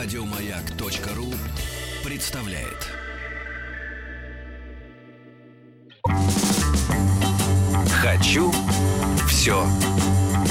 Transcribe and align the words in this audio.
Радиомаяк.ру 0.00 1.34
представляет. 2.04 2.86
Хочу 8.00 8.52
все 9.26 9.66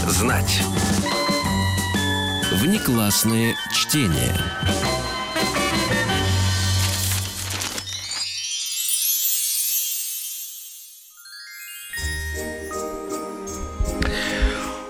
знать. 0.09 0.61
Внеклассное 2.61 3.55
чтение. 3.71 4.35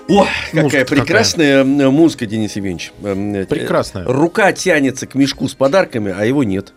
О, 0.08 0.26
какая 0.52 0.62
Музыка 0.62 0.84
прекрасная 0.86 1.60
м, 1.60 1.92
музыка, 1.92 2.26
Денис 2.26 2.56
Евгеньевич. 2.56 2.92
Э, 3.02 3.44
Прекрасная. 3.46 4.04
Рука 4.06 4.52
тянется 4.52 5.06
к 5.06 5.14
мешку 5.14 5.48
с 5.48 5.54
подарками, 5.54 6.14
а 6.16 6.24
его 6.24 6.44
нет. 6.44 6.72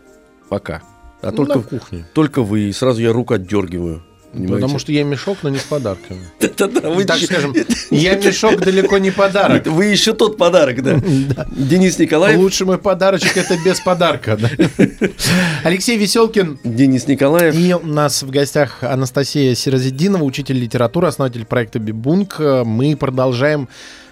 Пока. 0.50 0.82
А 1.22 1.32
только, 1.32 1.58
на 1.60 1.64
кухне. 1.64 2.05
только 2.14 2.41
вы. 2.41 2.62
И 2.62 2.74
сразу 2.74 3.02
я 3.02 3.14
руку 3.14 3.34
отдергиваю. 3.34 4.04
Понимаете? 4.31 4.55
Потому 4.55 4.80
что 4.80 4.91
я 4.94 5.03
мешок, 5.03 5.40
но 5.44 5.49
не 5.49 5.58
с 5.58 5.63
подарками. 5.63 6.21
Так 7.05 7.17
скажем, 7.20 7.53
я 7.91 8.16
мешок 8.16 8.59
далеко 8.59 8.98
не 8.98 9.12
подарок. 9.12 9.66
Вы 9.67 9.85
еще 9.85 10.13
тот 10.13 10.38
подарок, 10.38 10.81
да. 10.84 11.02
Денис 11.52 11.98
Николаев. 11.99 12.38
Лучший 12.38 12.66
мой 12.66 12.77
подарочек 12.77 13.35
это 13.35 13.57
без 13.66 13.80
подарка. 13.80 14.38
да. 14.38 14.49
Алексей 15.63 15.98
Веселкин. 15.98 16.59
Денис 16.63 17.07
Николаев. 17.07 17.55
И 17.55 17.73
у 17.73 17.85
нас 17.85 18.23
в 18.23 18.30
гостях 18.30 18.84
Анастасия 18.84 19.55
Сирозидинова, 19.55 20.23
учитель 20.23 20.59
литературы, 20.59 21.07
основатель 21.07 21.45
проекта 21.45 21.79
Бибунг. 21.79 22.40
Мы 22.40 22.95
продолжаем 22.95 23.68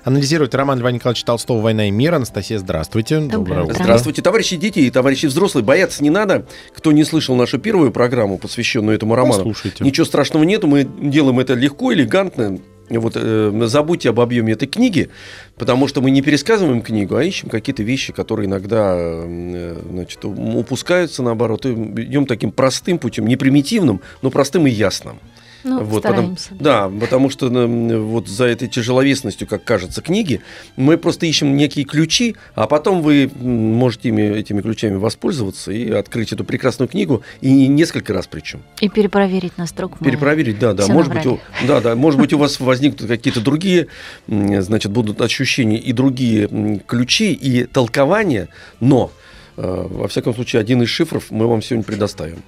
анализировать 0.09 0.53
роман 0.53 0.79
Льва 0.79 0.91
Николаевича 0.91 1.25
Толстого 1.25 1.61
«Война 1.61 1.87
и 1.87 1.91
мир». 1.91 2.15
Анастасия, 2.15 2.57
здравствуйте. 2.57 3.19
Доброе 3.19 3.63
утро. 3.63 3.75
Здравствуйте, 3.75 4.21
товарищи 4.21 4.57
дети 4.57 4.79
и 4.79 4.89
товарищи 4.89 5.27
взрослые. 5.27 5.63
Бояться 5.63 6.03
не 6.03 6.09
надо. 6.09 6.45
Кто 6.75 6.91
не 6.91 7.03
слышал 7.03 7.35
нашу 7.35 7.59
первую 7.59 7.91
программу, 7.91 8.37
посвященную 8.37 8.95
этому 8.95 9.15
роману, 9.15 9.37
Послушайте. 9.37 9.83
ничего 9.83 10.05
страшного 10.05 10.43
нету. 10.43 10.67
Мы 10.67 10.83
делаем 10.83 11.39
это 11.39 11.53
легко, 11.53 11.93
элегантно. 11.93 12.59
Вот, 12.89 13.13
э, 13.15 13.51
забудьте 13.67 14.09
об 14.09 14.19
объеме 14.19 14.53
этой 14.53 14.67
книги, 14.67 15.09
потому 15.57 15.87
что 15.87 16.01
мы 16.01 16.09
не 16.09 16.23
пересказываем 16.23 16.81
книгу, 16.81 17.15
а 17.15 17.23
ищем 17.23 17.47
какие-то 17.47 17.83
вещи, 17.83 18.11
которые 18.11 18.47
иногда 18.47 18.95
э, 18.97 19.79
значит, 19.91 20.25
упускаются, 20.25 21.21
наоборот, 21.21 21.67
и 21.67 21.69
идем 21.69 22.25
таким 22.25 22.51
простым 22.51 22.97
путем, 22.97 23.27
не 23.27 23.35
примитивным, 23.35 24.01
но 24.23 24.31
простым 24.31 24.65
и 24.65 24.71
ясным. 24.71 25.19
Ну, 25.63 25.83
Вот, 25.83 25.99
стараемся. 26.03 26.49
да, 26.59 26.89
потому 26.89 27.29
что 27.29 27.47
м, 27.47 28.05
вот 28.07 28.27
за 28.27 28.45
этой 28.45 28.67
тяжеловесностью, 28.67 29.47
как 29.47 29.63
кажется, 29.63 30.01
книги, 30.01 30.41
мы 30.77 30.97
просто 30.97 31.25
ищем 31.25 31.57
некие 31.57 31.85
ключи, 31.85 32.35
а 32.55 32.65
потом 32.67 33.01
вы 33.01 33.29
можете 33.39 34.09
ими, 34.09 34.21
этими 34.21 34.61
ключами 34.61 34.95
воспользоваться 34.95 35.71
и 35.71 35.91
открыть 35.91 36.31
эту 36.33 36.43
прекрасную 36.43 36.87
книгу, 36.87 37.23
и 37.41 37.67
несколько 37.67 38.13
раз 38.13 38.27
причем. 38.27 38.61
И 38.79 38.89
перепроверить 38.89 39.57
на 39.57 39.65
строк. 39.67 39.93
мы 39.99 40.05
Перепроверить, 40.09 40.59
да, 40.59 40.73
да. 40.73 40.83
всё 40.83 40.93
Может 40.93 41.13
быть, 41.13 41.25
у, 41.25 41.31
набрали. 41.31 41.67
да, 41.67 41.81
да, 41.81 41.95
может 41.95 42.19
быть, 42.19 42.31
у 42.33 42.37
вас 42.37 42.59
возникнут 42.59 43.09
какие-то 43.09 43.41
другие, 43.41 43.87
значит, 44.27 44.91
будут 44.91 45.21
ощущения 45.21 45.77
и 45.77 45.91
другие 45.93 46.79
ключи 46.87 47.33
и 47.33 47.65
толкования, 47.65 48.47
но, 48.79 49.11
э, 49.57 49.87
во 49.89 50.07
всяком 50.07 50.33
случае, 50.33 50.61
один 50.61 50.81
из 50.83 50.89
шифров 50.89 51.31
мы 51.31 51.47
вам 51.47 51.61
сегодня 51.61 51.83
предоставим. 51.83 52.43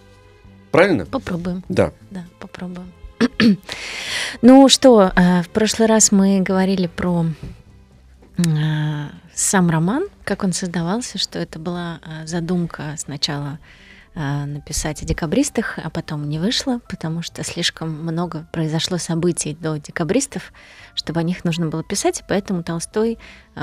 Правильно? 0.72 1.06
Попробуем. 1.06 1.64
Да. 1.68 1.92
Да, 2.12 2.26
попробуем. 2.40 2.88
ну 4.42 4.70
что, 4.70 5.12
э, 5.16 5.44
в 5.44 5.50
прошлый 5.50 5.88
раз 5.88 6.12
мы 6.12 6.42
говорили 6.42 6.88
про 6.88 7.26
э, 8.38 8.44
сам 9.34 9.70
роман, 9.70 10.08
как 10.24 10.44
он 10.44 10.54
создавался, 10.54 11.18
что 11.18 11.40
это 11.40 11.60
была 11.60 12.00
э, 12.04 12.26
задумка 12.28 12.96
сначала 12.98 13.60
написать 14.14 15.02
о 15.02 15.06
декабристах, 15.06 15.80
а 15.82 15.90
потом 15.90 16.28
не 16.28 16.38
вышло, 16.38 16.82
потому 16.90 17.22
что 17.22 17.46
слишком 17.46 17.92
много 17.92 18.46
произошло 18.52 18.98
событий 18.98 19.56
до 19.58 19.78
декабристов, 19.78 20.52
чтобы 20.96 21.22
о 21.22 21.24
них 21.24 21.46
нужно 21.46 21.68
было 21.68 21.82
писать, 21.82 22.22
поэтому 22.28 22.62
Толстой 22.62 23.20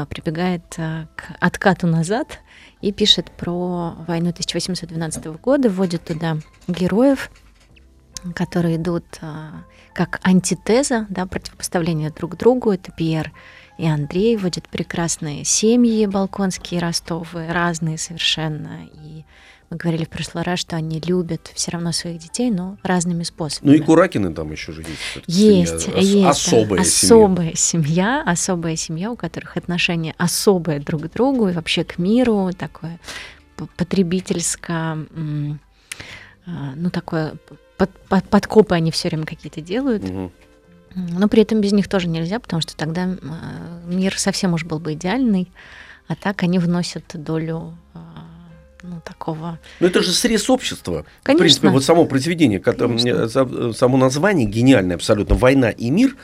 прибегает 0.09 0.63
к 0.71 1.37
откату 1.39 1.87
назад 1.87 2.39
и 2.81 2.93
пишет 2.93 3.31
про 3.31 3.95
войну 4.09 4.31
1812 4.31 5.27
года, 5.27 5.69
вводит 5.69 6.07
туда 6.07 6.39
героев, 6.67 7.31
которые 8.35 8.77
идут 8.77 9.05
а, 9.21 9.65
как 9.95 10.21
антитеза, 10.23 11.07
да, 11.09 11.27
противопоставление 11.27 12.11
друг 12.11 12.37
другу. 12.37 12.71
Это 12.73 12.93
Пьер 12.93 13.33
и 13.79 13.87
Андрей 13.87 14.37
вводят 14.37 14.69
прекрасные 14.69 15.45
семьи 15.45 16.07
балконские, 16.07 16.81
ростовы, 16.81 17.47
разные 17.49 17.97
совершенно. 17.97 18.87
И 18.93 19.25
мы 19.71 19.77
говорили 19.77 20.05
в 20.05 20.09
прошлый 20.09 20.43
раз, 20.45 20.59
что 20.59 20.77
они 20.77 21.01
любят 21.01 21.53
все 21.55 21.71
равно 21.71 21.93
своих 21.93 22.19
детей, 22.19 22.51
но 22.51 22.77
разными 22.83 23.19
Ну 23.19 23.25
способами. 23.25 23.77
и 23.77 23.81
Куракины 23.81 24.35
там 24.35 24.51
еще 24.51 24.73
же 24.73 24.83
есть. 24.83 25.27
Есть, 25.27 25.81
семья. 25.83 26.01
Есть. 26.01 26.23
да. 26.23 26.31
Особая 26.31 26.85
семья. 26.85 27.07
особая 27.07 27.55
семья, 27.55 28.23
особая 28.27 28.77
семья, 28.77 29.11
у 29.13 29.17
которых 29.17 29.57
отношение 29.57 30.15
особое 30.19 30.81
друг 30.81 31.03
к 31.03 31.13
другу 31.13 31.49
и 31.49 31.53
вообще 31.53 31.85
к 31.85 31.99
миру, 31.99 32.51
такое 32.59 32.99
потребительско, 33.77 34.75
а, 36.47 36.73
ну 36.77 36.91
такое 36.91 37.35
под- 37.79 37.91
под- 38.09 38.29
подкопы 38.29 38.75
они 38.75 38.91
все 38.91 39.09
время 39.09 39.25
какие-то 39.25 39.61
делают, 39.63 40.03
Мгм. 40.03 40.31
но 40.95 41.29
при 41.29 41.43
этом 41.43 41.61
без 41.63 41.73
них 41.73 41.89
тоже 41.89 42.09
нельзя, 42.09 42.39
потому 42.41 42.61
что 42.61 42.77
тогда 42.77 43.05
а, 43.05 43.81
мир 43.87 44.19
совсем 44.19 44.53
уж 44.53 44.65
был 44.65 44.79
бы 44.79 44.93
идеальный, 44.93 45.51
а 46.09 46.15
так 46.15 46.43
они 46.43 46.59
вносят 46.59 47.05
долю 47.15 47.77
а, 47.95 48.01
ну 48.83 49.01
такого. 49.05 49.59
Ну 49.81 49.87
это 49.87 50.03
же 50.03 50.11
срез 50.13 50.51
общества. 50.51 51.07
В 51.21 51.25
Конечно. 51.25 51.43
принципе, 51.45 51.69
вот 51.69 51.85
само 51.85 52.05
произведение, 52.05 52.61
Конечно. 52.61 53.29
за- 53.29 53.73
само 53.73 53.97
название 53.97 54.47
гениальное 54.47 54.97
абсолютно 54.97 55.35
«Война 55.37 55.71
и 55.71 55.91
мир». 55.91 56.17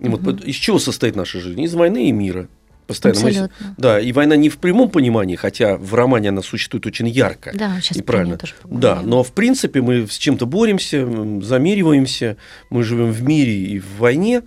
И 0.00 0.08
вот 0.08 0.42
из 0.44 0.56
чего 0.56 0.78
состоит 0.80 1.14
наша 1.16 1.40
жизнь? 1.40 1.60
Из 1.62 1.72
войны 1.74 2.08
и 2.08 2.12
мира. 2.12 2.48
Постоянно. 2.86 3.20
мы 3.20 3.28
Абсолютно. 3.28 3.74
Да, 3.78 4.00
и 4.00 4.12
война 4.12 4.36
не 4.36 4.48
в 4.48 4.58
прямом 4.58 4.90
понимании, 4.90 5.36
хотя 5.36 5.76
в 5.76 5.94
романе 5.94 6.28
она 6.30 6.42
существует 6.42 6.86
очень 6.86 7.08
ярко. 7.08 7.52
Да, 7.54 7.80
сейчас 7.80 7.98
и 7.98 8.02
правильно. 8.02 8.36
тоже 8.36 8.54
Да, 8.64 9.00
но 9.02 9.22
в 9.22 9.32
принципе 9.32 9.80
мы 9.80 10.06
с 10.06 10.18
чем-то 10.18 10.46
боремся, 10.46 11.06
замериваемся, 11.42 12.36
мы 12.70 12.82
живем 12.82 13.10
в 13.10 13.22
мире 13.22 13.54
и 13.54 13.78
в 13.78 13.98
войне, 13.98 14.42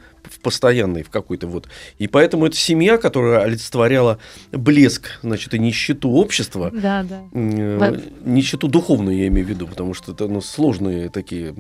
постоянной, 0.48 1.04
в 1.04 1.10
какой-то 1.10 1.46
вот. 1.46 1.68
И 2.00 2.08
поэтому 2.08 2.46
это 2.46 2.56
семья, 2.56 2.98
которая 2.98 3.40
олицетворяла 3.42 4.18
блеск, 4.54 5.20
значит, 5.22 5.54
и 5.54 5.60
нищету 5.60 6.10
общества, 6.12 6.72
Да, 6.74 7.04
да. 7.04 7.20
Во- 7.34 7.98
Нищету 8.24 8.70
духовную 8.70 9.18
я 9.18 9.28
имею 9.28 9.46
в 9.46 9.50
виду, 9.50 9.68
потому 9.68 9.94
что 9.94 10.14
это 10.14 10.30
ну, 10.30 10.40
сложные 10.40 11.10
такие, 11.10 11.54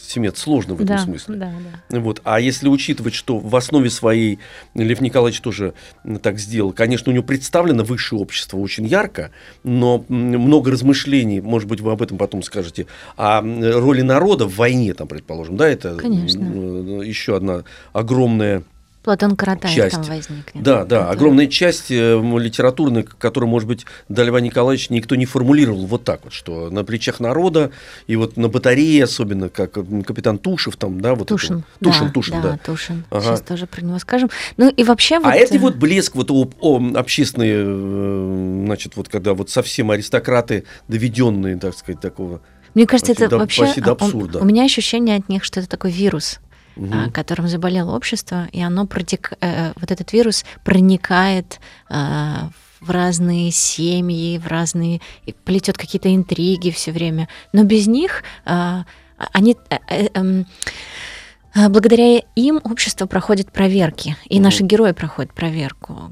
семья 0.00 0.32
сложно 0.34 0.74
в 0.74 0.78
этом 0.82 0.96
да, 0.96 0.98
смысле. 0.98 1.36
Да, 1.36 1.52
да. 1.90 2.00
Вот. 2.00 2.20
А 2.24 2.40
если 2.40 2.66
учитывать, 2.68 3.14
что 3.14 3.38
в 3.38 3.54
основе 3.54 3.88
своей 3.88 4.40
Лев 4.74 5.00
Николаевич 5.00 5.40
тоже 5.40 5.74
так 6.22 6.40
сделал, 6.40 6.72
конечно, 6.72 7.12
у 7.12 7.14
него 7.14 7.24
представлено 7.24 7.84
высшее 7.84 8.20
общество 8.20 8.56
очень 8.58 8.84
ярко, 8.86 9.30
но 9.62 10.04
много 10.08 10.72
размышлений, 10.72 11.40
может 11.40 11.68
быть, 11.68 11.80
вы 11.80 11.92
об 11.92 12.02
этом 12.02 12.18
потом 12.18 12.42
скажете, 12.42 12.86
о 13.16 13.40
роли 13.42 14.02
народа 14.02 14.46
в 14.46 14.56
войне, 14.56 14.92
там, 14.94 15.06
предположим, 15.06 15.56
да, 15.56 15.68
это 15.68 15.94
Конечно. 15.94 16.40
м, 16.42 17.00
еще 17.02 17.36
одна 17.36 17.62
огромная 17.92 18.23
Платон 19.02 19.36
Каратаев 19.36 19.74
часть. 19.74 19.96
там 19.96 20.02
возникнет. 20.04 20.64
да, 20.64 20.86
да, 20.86 21.02
Это- 21.02 21.10
огромная 21.10 21.46
часть 21.46 21.90
э, 21.90 22.18
литературной, 22.38 23.02
которую, 23.02 23.50
может 23.50 23.68
быть, 23.68 23.84
до 24.08 24.24
Льва 24.24 24.40
Николаевича 24.40 24.94
никто 24.94 25.14
не 25.14 25.26
формулировал 25.26 25.84
вот 25.84 26.04
так 26.04 26.20
вот, 26.24 26.32
что 26.32 26.70
на 26.70 26.84
плечах 26.84 27.20
народа, 27.20 27.70
и 28.06 28.16
вот 28.16 28.38
на 28.38 28.48
батарее 28.48 29.04
особенно, 29.04 29.50
как 29.50 29.76
м, 29.76 30.04
капитан 30.04 30.38
Тушев 30.38 30.76
там, 30.78 31.02
да, 31.02 31.10
вот 31.10 31.24
это 31.24 31.34
Тушин. 31.34 31.56
вот. 31.56 31.64
Тушин, 31.84 32.06
да, 32.06 32.12
Тушин, 32.14 32.40
да. 32.40 32.58
Тушин. 32.64 33.04
Ага. 33.10 33.20
Сейчас 33.22 33.40
тоже 33.42 33.66
про 33.66 33.82
него 33.82 33.98
скажем. 33.98 34.30
Ну 34.56 34.70
и 34.70 34.84
вообще 34.84 35.18
вот... 35.18 35.26
А 35.28 35.34
это 35.36 35.54
э, 35.56 35.58
вот 35.58 35.74
блеск 35.76 36.14
вот 36.14 36.30
о, 36.30 36.48
о, 36.60 36.82
общественные, 36.94 37.56
э, 37.58 38.62
значит, 38.64 38.96
вот 38.96 39.10
когда 39.10 39.34
вот 39.34 39.50
совсем 39.50 39.90
аристократы, 39.90 40.64
доведенные, 40.88 41.58
так 41.58 41.76
сказать, 41.76 42.00
такого. 42.00 42.40
Мне 42.74 42.86
кажется, 42.86 43.12
почти 43.12 43.22
это 43.24 43.30
до- 43.30 43.38
вообще... 43.38 43.62
почти 43.66 43.80
до 43.80 43.90
а, 43.90 43.92
абсурда. 43.92 44.38
У 44.40 44.44
меня 44.44 44.64
ощущение 44.64 45.16
от 45.16 45.28
них, 45.28 45.44
что 45.44 45.60
это 45.60 45.68
такой 45.68 45.92
вирус, 45.92 46.40
А, 46.76 47.10
которым 47.10 47.46
заболело 47.48 47.94
общество, 47.94 48.48
и 48.52 48.60
оно 48.60 48.86
протек... 48.86 49.32
э, 49.40 49.72
вот 49.76 49.90
этот 49.90 50.12
вирус 50.12 50.44
проникает 50.64 51.60
а, 51.88 52.50
в 52.80 52.90
разные 52.90 53.52
семьи, 53.52 54.38
в 54.38 54.46
разные... 54.48 55.00
плетет 55.44 55.78
какие-то 55.78 56.14
интриги 56.14 56.70
все 56.70 56.90
время. 56.90 57.28
Но 57.52 57.62
без 57.62 57.86
них 57.86 58.24
а, 58.44 58.86
они... 59.32 59.56
э, 59.70 59.76
э, 59.88 60.08
эм, 60.14 60.46
а, 61.54 61.68
Благодаря 61.68 62.18
им 62.34 62.60
общество 62.64 63.06
проходит 63.06 63.52
проверки, 63.52 64.16
и 64.28 64.40
наши 64.40 64.64
герои 64.64 64.90
проходят 64.90 65.32
проверку. 65.32 66.10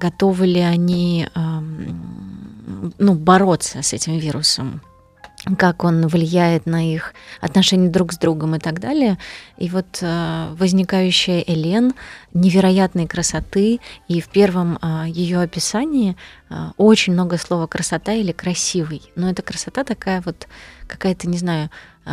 Готовы 0.00 0.46
ли 0.46 0.60
они 0.60 1.28
ам, 1.34 2.94
ну, 2.98 3.14
бороться 3.14 3.82
с 3.82 3.92
этим 3.92 4.16
вирусом? 4.16 4.80
Как 5.56 5.84
он 5.84 6.06
влияет 6.06 6.66
на 6.66 6.92
их 6.92 7.14
отношения 7.40 7.88
друг 7.88 8.12
с 8.12 8.18
другом 8.18 8.54
и 8.56 8.58
так 8.58 8.80
далее. 8.80 9.18
И 9.58 9.68
вот 9.68 9.98
э, 10.00 10.54
возникающая 10.58 11.40
Элен 11.46 11.94
невероятной 12.34 13.06
красоты, 13.06 13.80
и 14.08 14.20
в 14.20 14.28
первом 14.28 14.78
э, 14.80 15.04
ее 15.08 15.40
описании 15.40 16.16
э, 16.48 16.54
очень 16.76 17.12
много 17.12 17.36
слова 17.38 17.66
красота 17.66 18.12
или 18.12 18.32
красивый. 18.32 19.02
Но 19.16 19.30
эта 19.30 19.42
красота 19.42 19.84
такая 19.84 20.22
вот 20.24 20.48
какая-то, 20.86 21.28
не 21.28 21.38
знаю, 21.38 21.70
э, 22.06 22.10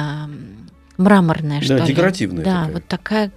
мраморная, 0.98 1.62
что 1.62 1.78
Да, 1.78 1.86
ли. 1.86 1.94
декоративная 1.94 2.44
Да, 2.44 2.54
такая. 2.62 2.74
вот 2.74 2.88
такая. 2.88 3.31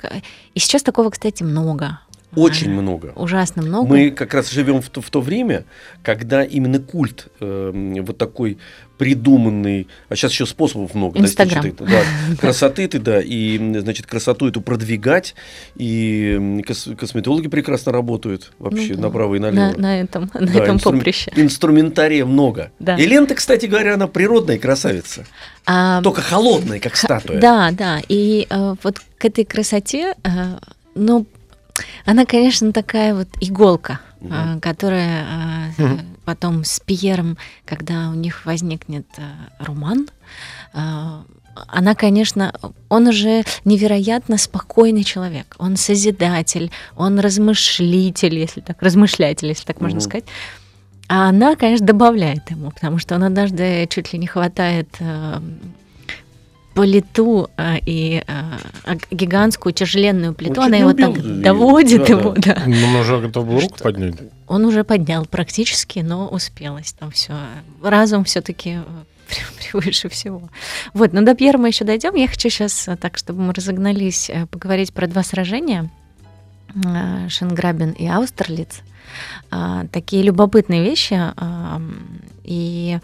И 0.54 0.58
сейчас 0.58 0.82
такого, 0.82 1.10
кстати, 1.10 1.42
много. 1.42 2.00
Очень 2.36 2.68
А, 2.70 2.80
много. 2.80 3.12
Ужасно 3.16 3.62
много. 3.62 3.88
Мы 3.88 4.10
как 4.10 4.34
раз 4.34 4.50
живем 4.50 4.80
в 4.82 4.88
то, 4.88 5.00
в 5.00 5.10
то 5.10 5.20
время, 5.20 5.64
когда 6.02 6.44
именно 6.44 6.78
культ 6.78 7.26
э, 7.40 8.00
вот 8.02 8.18
такой 8.18 8.58
придуманный, 8.98 9.88
а 10.10 10.14
сейчас 10.14 10.30
еще 10.32 10.44
способов 10.46 10.94
много 10.94 11.18
Инстаграм. 11.18 11.62
достичь 11.62 11.72
этой, 11.80 11.86
да, 11.88 12.36
красоты 12.38 12.86
ты, 12.86 12.98
да, 12.98 13.20
и, 13.20 13.58
значит, 13.80 14.06
красоту 14.06 14.46
эту 14.48 14.60
продвигать, 14.60 15.34
и 15.76 16.62
кос- 16.66 16.88
косметологи 16.98 17.48
прекрасно 17.48 17.92
работают 17.92 18.52
вообще 18.58 18.90
Ну 18.90 18.96
да. 18.96 19.02
направо 19.08 19.34
и 19.36 19.38
на, 19.38 19.50
налево. 19.50 19.78
на 19.80 20.00
этом, 20.00 20.30
на 20.34 20.46
Да, 20.46 20.62
этом 20.64 20.76
инстру- 20.76 20.92
поприще. 20.98 21.32
Инструментария 21.34 22.26
много. 22.26 22.72
Да. 22.78 22.96
И 22.96 23.06
лента, 23.06 23.34
кстати 23.34 23.66
говоря, 23.66 23.94
она 23.94 24.06
природная 24.06 24.58
красавица. 24.58 25.24
А, 25.66 26.02
Только 26.02 26.20
холодная, 26.20 26.78
как 26.78 26.94
статуя. 26.96 27.40
Да, 27.40 27.70
да. 27.72 28.00
И 28.08 28.46
э, 28.50 28.74
вот 28.82 29.00
к 29.18 29.24
этой 29.24 29.44
красоте, 29.46 30.14
э, 30.22 30.28
ну, 30.94 31.26
она, 32.04 32.24
конечно, 32.26 32.72
такая 32.72 33.14
вот 33.14 33.28
иголка, 33.40 34.00
э, 34.20 34.58
которая 34.60 35.72
Мгм. 35.78 36.00
потом 36.24 36.64
с 36.64 36.80
Пьером, 36.80 37.38
когда 37.64 38.10
у 38.10 38.14
них 38.14 38.46
возникнет 38.46 39.06
э, 39.18 39.22
роман, 39.58 40.08
э, 40.74 41.22
она, 41.68 41.94
конечно, 41.94 42.52
он 42.88 43.08
уже 43.08 43.42
невероятно 43.64 44.38
спокойный 44.38 45.04
человек. 45.04 45.56
Он 45.58 45.76
созидатель, 45.76 46.70
он 46.96 47.18
размышлитель, 47.18 48.38
если 48.38 48.60
так, 48.60 48.80
размышлятель, 48.82 49.48
если 49.48 49.64
так 49.64 49.80
можно 49.80 50.00
сказать. 50.00 50.24
А 51.08 51.28
она, 51.28 51.56
конечно, 51.56 51.84
добавляет 51.86 52.50
ему, 52.50 52.70
потому 52.70 52.98
что 52.98 53.16
он 53.16 53.24
однажды 53.24 53.86
чуть 53.90 54.12
ли 54.12 54.18
не 54.18 54.28
хватает 54.28 54.88
э, 55.00 55.40
плиту 56.80 57.48
э, 57.56 57.78
и 57.86 58.22
э, 58.26 58.96
гигантскую 59.10 59.72
тяжеленную 59.72 60.34
плиту, 60.34 60.60
Он 60.60 60.66
она 60.66 60.78
чуть 60.78 60.80
его 60.80 60.92
так 61.14 61.24
её. 61.24 61.42
доводит 61.42 62.06
Да, 62.06 62.12
его, 62.12 62.34
да. 62.36 62.62
Ну, 62.66 62.86
он 62.86 62.96
уже 62.96 63.18
готов 63.20 63.46
был 63.46 63.60
руку 63.60 63.76
поднять. 63.82 64.14
Он 64.46 64.64
уже 64.64 64.84
поднял 64.84 65.26
практически, 65.26 66.00
но 66.00 66.28
успелось 66.28 66.92
там 66.92 67.10
все. 67.10 67.34
Разум 67.82 68.24
все-таки 68.24 68.78
превыше 69.72 70.08
всего. 70.08 70.48
Вот, 70.94 71.12
но 71.12 71.22
до 71.22 71.34
Пьера 71.34 71.58
мы 71.58 71.68
еще 71.68 71.84
дойдем. 71.84 72.14
Я 72.14 72.26
хочу 72.28 72.48
сейчас, 72.50 72.88
так, 73.00 73.16
чтобы 73.18 73.40
мы 73.42 73.52
разогнались, 73.52 74.28
э, 74.30 74.46
поговорить 74.46 74.92
про 74.92 75.06
два 75.06 75.22
сражения. 75.22 75.90
э, 76.84 77.28
Шенграбен 77.28 77.90
и 77.92 78.06
Аустерлиц. 78.06 78.80
А, 79.50 79.86
Такие 79.92 80.22
любопытные 80.22 80.84
вещи. 80.84 81.20
И 82.44 82.98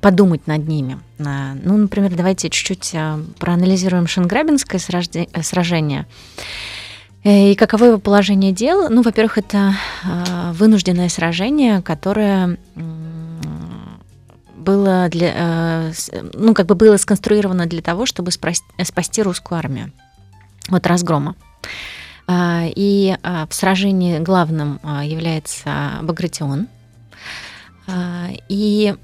подумать 0.00 0.46
над 0.46 0.66
ними. 0.68 0.98
А, 1.18 1.54
Ну, 1.62 1.76
например, 1.76 2.14
давайте 2.14 2.48
чуть-чуть 2.50 2.92
а, 2.94 3.20
проанализируем 3.38 4.06
Шенграбенское 4.06 4.80
сражде- 4.80 5.28
э, 5.32 5.42
сражение. 5.42 6.06
Э, 7.24 7.52
И 7.52 7.54
каково 7.54 7.84
его 7.86 7.98
положение 7.98 8.52
дел? 8.52 8.88
Ну, 8.88 9.02
во-первых, 9.02 9.36
это 9.38 9.74
э, 10.04 10.52
вынужденное 10.52 11.08
сражение, 11.08 11.82
которое 11.82 12.56
было 14.56 15.08
для, 15.10 15.32
э, 15.34 15.92
ну, 16.34 16.54
как 16.54 16.66
бы 16.66 16.74
было 16.74 16.96
сконструировано 16.96 17.66
для 17.66 17.82
того, 17.82 18.06
чтобы 18.06 18.30
спасти 18.30 19.22
русскую 19.22 19.58
армию 19.58 19.92
от 20.70 20.86
разгрома. 20.86 21.34
А, 22.26 22.64
И 22.76 23.16
а, 23.22 23.46
в 23.48 23.54
сражении 23.54 24.18
главным 24.20 24.78
а, 24.82 25.04
является 25.04 25.98
Багратион. 26.02 26.68
А, 27.86 28.28
И 28.48 28.94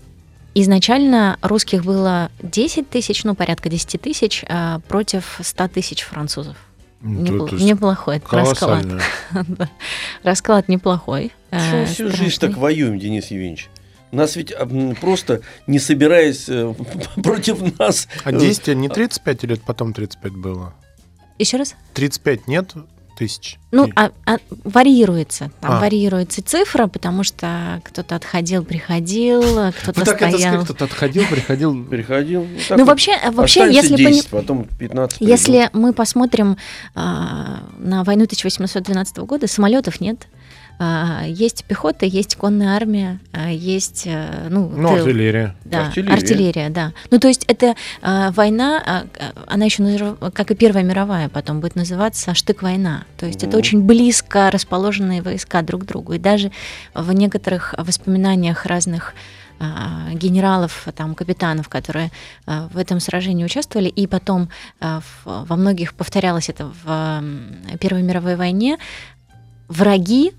изначально 0.62 1.38
русских 1.42 1.84
было 1.84 2.30
10 2.42 2.88
тысяч, 2.88 3.24
ну, 3.24 3.34
порядка 3.34 3.68
10 3.68 4.00
тысяч 4.00 4.44
а, 4.48 4.80
против 4.88 5.38
100 5.42 5.68
тысяч 5.68 6.02
французов. 6.02 6.56
Ну, 7.02 7.20
Непл- 7.20 7.48
то 7.48 7.54
есть 7.54 7.66
Неплохой 7.66 8.16
это 8.16 8.36
расклад. 8.36 8.86
Расклад 10.22 10.68
неплохой. 10.68 11.32
Почему 11.50 11.82
э, 11.82 11.86
всю 11.86 12.10
жизнь 12.10 12.40
так 12.40 12.56
воюем, 12.56 12.98
Денис 12.98 13.26
Евгеньевич? 13.26 13.68
Нас 14.12 14.34
ведь 14.36 14.54
просто 15.00 15.42
не 15.66 15.78
собираясь 15.78 16.48
э, 16.48 16.74
против 17.22 17.78
нас. 17.78 18.08
А 18.24 18.32
э, 18.32 18.38
действие 18.38 18.76
не 18.76 18.88
35 18.88 19.44
или 19.44 19.54
это 19.54 19.62
потом 19.64 19.92
35 19.92 20.32
было? 20.32 20.72
Еще 21.38 21.58
раз? 21.58 21.74
35 21.92 22.48
нет 22.48 22.72
тысяч? 23.16 23.58
Ну, 23.72 23.88
а- 23.96 24.10
а 24.26 24.36
вариируется. 24.64 25.50
Там 25.60 25.72
А. 25.72 25.80
варьируется 25.80 26.42
цифра, 26.42 26.86
потому 26.86 27.24
что 27.24 27.80
кто-то 27.84 28.14
отходил, 28.16 28.64
приходил, 28.64 29.42
кто-то 29.72 30.00
Вы 30.00 30.04
так 30.06 30.14
это 30.22 30.28
стоял. 30.28 30.38
сказали, 30.38 30.64
кто-то 30.64 30.84
отходил, 30.84 31.24
приходил. 31.28 31.84
Переходил. 31.90 32.42
Ну, 32.44 32.48
Ну, 32.70 32.76
вот, 32.78 32.86
вообще, 32.88 33.12
вообще 33.30 33.64
останется 33.64 33.92
если, 33.92 34.04
пони- 34.04 34.14
10, 34.14 34.28
потом 34.28 34.64
15. 34.78 35.18
придут. 35.18 35.30
если 35.30 35.70
мы 35.72 35.92
посмотрим 35.92 36.56
а, 36.94 37.60
на 37.78 38.04
войну 38.04 38.24
1812 38.24 39.18
года, 39.26 39.46
самолетов 39.48 40.00
нет. 40.00 40.26
А, 40.78 41.24
есть 41.26 41.64
пехота, 41.64 42.04
есть 42.04 42.36
конная 42.36 42.76
армия, 42.76 43.18
а, 43.32 43.50
есть 43.50 44.02
э, 44.06 44.48
ну, 44.50 44.68
Ну, 44.68 44.88
тыл. 44.88 44.96
артиллерия. 44.98 45.56
Да, 45.64 45.86
Артиллерия. 45.86 46.14
артиллерия. 46.14 46.68
да. 46.70 46.92
Ну, 47.10 47.18
то 47.18 47.28
есть 47.28 47.44
это 47.48 47.74
а, 48.02 48.30
война, 48.32 49.06
она 49.46 49.64
еще, 49.64 50.16
как 50.34 50.50
и 50.50 50.54
Первая 50.54 50.84
мировая, 50.84 51.30
потом 51.30 51.60
будет 51.60 51.76
называться 51.76 52.34
штык-война. 52.34 53.04
То 53.16 53.24
есть 53.24 53.38
это 53.38 53.48
Мгм. 53.52 53.58
очень 53.58 53.82
близко 53.84 54.50
расположенные 54.50 55.22
войска 55.22 55.62
друг 55.62 55.82
к 55.82 55.86
другу. 55.86 56.12
И 56.12 56.18
даже 56.18 56.52
в 56.94 57.10
некоторых 57.12 57.74
воспоминаниях 57.78 58.66
разных 58.66 59.14
генералов, 60.12 60.86
там, 60.94 61.14
капитанов, 61.14 61.70
которые 61.70 62.10
в 62.44 62.76
этом 62.76 63.00
сражении 63.00 63.42
участвовали, 63.42 63.88
и 63.88 64.06
потом 64.06 64.50
во 65.24 65.56
многих 65.56 65.94
повторялось 65.94 66.50
это 66.50 66.70
в 66.84 67.24
Первой 67.80 68.02
мировой 68.02 68.36
войне, 68.36 68.76
враги, 69.68 70.32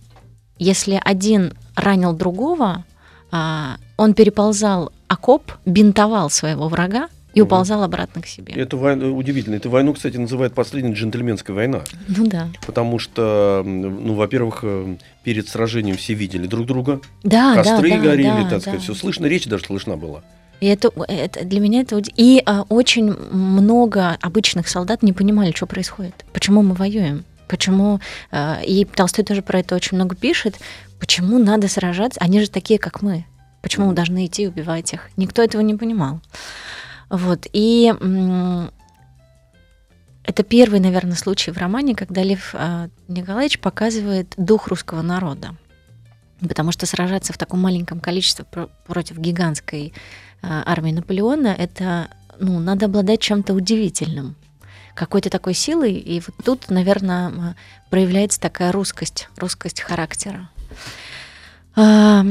если 0.59 0.99
один 1.03 1.53
ранил 1.75 2.13
другого, 2.13 2.85
а, 3.31 3.77
он 3.97 4.13
переползал 4.13 4.91
окоп, 5.07 5.51
бинтовал 5.65 6.29
своего 6.29 6.67
врага 6.67 7.09
и 7.33 7.41
уползал 7.41 7.83
обратно 7.83 8.21
к 8.21 8.27
себе. 8.27 8.53
Это 8.55 8.77
война, 8.77 9.07
удивительно. 9.07 9.55
Эту 9.55 9.69
войну, 9.69 9.93
кстати, 9.93 10.17
называют 10.17 10.55
последняя 10.55 10.93
джентльменская 10.93 11.55
война. 11.55 11.81
Ну 12.07 12.25
да. 12.25 12.47
Потому 12.65 12.97
что, 12.97 13.61
ну, 13.63 14.15
во-первых, 14.15 14.59
э, 14.63 14.97
перед 15.23 15.47
сражением 15.47 15.97
все 15.97 16.15
видели 16.15 16.47
друг 16.47 16.65
друга. 16.65 16.99
Да, 17.23 17.53
Костры 17.55 17.91
да, 17.91 17.97
да, 17.97 18.03
горели, 18.03 18.27
да, 18.27 18.41
так 18.41 18.49
да. 18.49 18.59
сказать, 18.61 18.81
все 18.81 18.95
слышно, 18.95 19.27
речь 19.27 19.45
даже 19.45 19.65
слышна 19.65 19.97
была. 19.97 20.23
И 20.61 20.65
это, 20.65 20.91
это 21.07 21.45
для 21.45 21.59
меня 21.59 21.81
это 21.81 22.01
и 22.15 22.41
а, 22.43 22.63
очень 22.69 23.13
много 23.13 24.17
обычных 24.21 24.67
солдат 24.67 25.03
не 25.03 25.13
понимали, 25.13 25.51
что 25.55 25.67
происходит, 25.67 26.25
почему 26.33 26.63
мы 26.63 26.73
воюем, 26.73 27.23
почему 27.47 27.99
а, 28.31 28.59
и 28.65 28.85
Толстой 28.85 29.25
тоже 29.25 29.41
про 29.41 29.59
это 29.59 29.75
очень 29.75 29.95
много 29.97 30.15
пишет, 30.15 30.59
почему 30.99 31.39
надо 31.39 31.67
сражаться, 31.67 32.19
они 32.21 32.41
же 32.41 32.49
такие, 32.49 32.79
как 32.79 33.01
мы, 33.01 33.25
почему 33.61 33.87
мы 33.87 33.93
должны 33.93 34.25
идти 34.25 34.43
и 34.43 34.47
убивать 34.47 34.93
их, 34.93 35.09
никто 35.17 35.41
этого 35.41 35.61
не 35.61 35.75
понимал, 35.75 36.21
вот 37.09 37.47
и 37.53 37.93
это 40.27 40.43
первый, 40.43 40.81
наверное, 40.81 41.15
случай 41.15 41.51
в 41.51 41.57
романе, 41.57 41.95
когда 41.95 42.21
Лев 42.21 42.53
а, 42.53 42.89
Николаевич 43.07 43.59
показывает 43.59 44.33
дух 44.35 44.67
русского 44.67 45.01
народа. 45.01 45.55
Потому 46.41 46.73
что 46.73 46.85
сражаться 46.85 47.31
в 47.31 47.37
таком 47.37 47.61
маленьком 47.61 48.01
количестве 48.01 48.43
про- 48.43 48.67
против 48.85 49.17
гигантской 49.17 49.93
а, 50.41 50.63
армии 50.65 50.91
Наполеона, 50.91 51.47
это, 51.47 52.09
ну, 52.39 52.59
надо 52.59 52.87
обладать 52.87 53.21
чем-то 53.21 53.53
удивительным, 53.53 54.35
какой-то 54.97 55.29
такой 55.29 55.53
силой. 55.53 55.93
И 55.93 56.19
вот 56.19 56.35
тут, 56.43 56.69
наверное, 56.69 57.55
проявляется 57.89 58.39
такая 58.39 58.71
русскость, 58.71 59.29
русскость 59.37 59.81
характера. 59.81 60.49
А, 61.75 62.25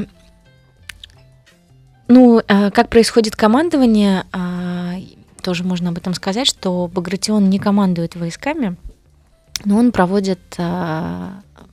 Ну, 2.09 2.41
а, 2.47 2.71
как 2.71 2.89
происходит 2.89 3.35
командование, 3.35 4.27
а, 4.33 4.95
тоже 5.43 5.65
можно 5.65 5.91
об 5.91 5.99
этом 5.99 6.15
сказать, 6.15 6.47
что 6.47 6.89
Багратион 6.93 7.51
не 7.51 7.59
командует 7.59 8.15
войсками, 8.17 8.77
но 9.65 9.79
он 9.79 9.91
проводит 9.93 10.41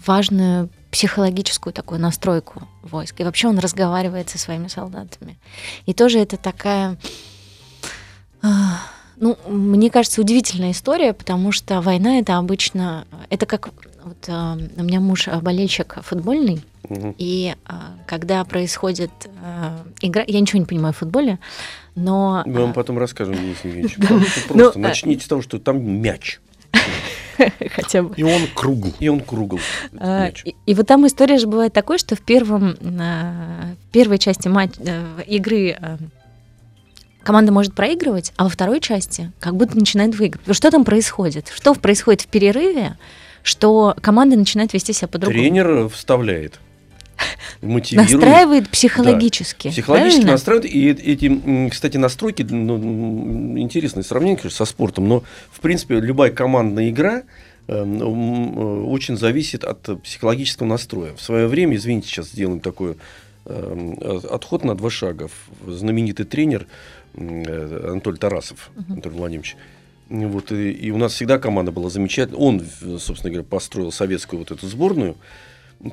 важную 0.05 0.69
психологическую 0.91 1.73
такую 1.73 1.99
настройку 1.99 2.67
войск. 2.83 3.19
И 3.19 3.23
вообще 3.23 3.47
он 3.47 3.59
разговаривает 3.59 4.29
со 4.29 4.37
своими 4.37 4.67
солдатами. 4.67 5.37
И 5.85 5.93
тоже 5.93 6.19
это 6.19 6.37
такая, 6.37 6.97
ну, 9.17 9.37
мне 9.47 9.89
кажется, 9.89 10.21
удивительная 10.21 10.71
история, 10.71 11.13
потому 11.13 11.51
что 11.51 11.81
война 11.81 12.19
это 12.19 12.37
обычно, 12.37 13.05
это 13.29 13.45
как 13.45 13.69
вот, 14.03 14.17
а, 14.27 14.57
у 14.77 14.83
меня 14.83 14.99
муж 14.99 15.27
а, 15.27 15.39
болельщик 15.39 15.97
футбольный, 16.03 16.61
Мгм. 16.89 17.15
и 17.17 17.55
а, 17.65 17.93
когда 18.05 18.43
происходит 18.43 19.11
а, 19.41 19.79
игра... 20.01 20.23
Я 20.27 20.41
ничего 20.41 20.59
не 20.59 20.65
понимаю 20.65 20.93
в 20.93 20.97
футболе, 20.97 21.39
но... 21.95 22.43
Мы 22.45 22.61
вам 22.61 22.71
а, 22.71 22.73
потом 22.73 22.97
расскажем, 22.97 23.35
Денис 23.35 23.57
Евгеньевич. 23.63 23.95
Просто 24.07 24.53
Ну, 24.53 24.71
а- 24.75 24.77
начните 24.77 25.23
с 25.23 25.27
того, 25.27 25.41
что 25.41 25.59
там 25.59 25.81
мяч. 25.81 26.39
хотя 27.71 28.03
бы. 28.03 28.13
И 28.15 28.23
он 28.23 28.41
кругл. 28.53 28.93
И 28.99 29.07
он 29.07 29.21
кругл. 29.21 29.59
И, 30.45 30.55
и 30.65 30.73
вот 30.73 30.87
там 30.87 31.07
история 31.07 31.37
же 31.37 31.47
бывает 31.47 31.73
такой, 31.73 31.97
что 31.97 32.15
в 32.15 32.21
первом, 32.21 32.75
в 32.81 33.91
первой 33.91 34.19
части 34.19 34.47
матч, 34.47 34.71
э, 34.79 35.23
игры 35.27 35.77
команда 37.23 37.51
может 37.51 37.73
проигрывать, 37.73 38.33
а 38.35 38.43
во 38.43 38.49
второй 38.49 38.79
части 38.79 39.31
как 39.39 39.55
будто 39.55 39.77
начинает 39.77 40.15
выигрывать. 40.15 40.55
Что 40.55 40.71
там 40.71 40.83
происходит? 40.85 41.51
Что 41.53 41.73
происходит 41.73 42.21
в 42.21 42.27
перерыве, 42.27 42.97
что 43.41 43.95
команда 44.01 44.35
начинает 44.35 44.73
вести 44.73 44.93
себя 44.93 45.07
по-другому? 45.07 45.39
Тренер 45.39 45.89
вставляет. 45.89 46.59
Мотивирует. 47.61 48.11
Настраивает 48.11 48.69
психологически. 48.69 49.69
Психологически 49.69 50.21
правильно? 50.21 50.31
настраивает. 50.31 50.73
И 50.73 50.89
эти, 50.89 51.69
кстати, 51.69 51.97
настройки, 51.97 52.43
ну, 52.43 53.57
интересное 53.57 54.03
сравнение, 54.03 54.37
конечно, 54.37 54.65
со 54.65 54.69
спортом, 54.69 55.07
но, 55.07 55.23
в 55.51 55.59
принципе, 55.59 55.99
любая 55.99 56.31
командная 56.31 56.89
игра 56.89 57.23
э, 57.67 57.75
м, 57.75 58.01
э, 58.01 58.83
очень 58.85 59.17
зависит 59.17 59.63
от 59.63 60.01
психологического 60.03 60.67
настроя. 60.67 61.13
В 61.15 61.21
свое 61.21 61.47
время, 61.47 61.75
извините, 61.75 62.07
сейчас 62.07 62.29
сделаем 62.29 62.59
такой 62.59 62.95
э, 63.45 64.19
отход 64.29 64.63
на 64.63 64.75
два 64.75 64.89
шага. 64.89 65.29
Знаменитый 65.65 66.25
тренер 66.25 66.67
Анатолий 67.15 68.17
Тарасов, 68.17 68.71
Анатолий 68.89 69.15
Владимирович, 69.15 69.55
вот, 70.09 70.51
и, 70.51 70.71
и 70.71 70.91
у 70.91 70.97
нас 70.97 71.13
всегда 71.13 71.39
команда 71.39 71.71
была 71.71 71.89
замечательная. 71.89 72.39
Он, 72.39 72.61
собственно 72.99 73.31
говоря, 73.31 73.43
построил 73.43 73.91
советскую 73.91 74.39
вот 74.39 74.51
эту 74.51 74.67
сборную, 74.67 75.15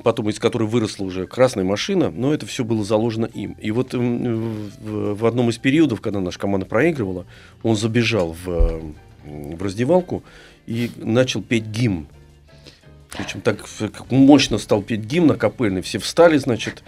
потом 0.03 0.29
из 0.29 0.39
которой 0.39 0.67
выросла 0.67 1.05
уже 1.05 1.27
красная 1.27 1.63
машина, 1.63 2.11
но 2.11 2.33
это 2.33 2.45
все 2.45 2.63
было 2.63 2.83
заложено 2.83 3.25
им. 3.25 3.53
И 3.59 3.71
вот 3.71 3.93
в, 3.93 5.15
в 5.15 5.25
одном 5.25 5.49
из 5.49 5.57
периодов, 5.57 6.01
когда 6.01 6.19
наша 6.19 6.39
команда 6.39 6.65
проигрывала, 6.65 7.25
он 7.63 7.75
забежал 7.75 8.35
в, 8.43 8.93
в 9.23 9.63
раздевалку 9.63 10.23
и 10.67 10.91
начал 10.97 11.41
петь 11.41 11.65
гимн. 11.65 12.07
Причем 13.09 13.41
так 13.41 13.65
э, 13.79 13.89
мощно 14.09 14.57
стал 14.57 14.81
петь 14.81 15.01
гимн 15.01 15.31
акапельный, 15.31 15.81
все 15.81 15.99
встали, 15.99 16.37
значит, 16.37 16.83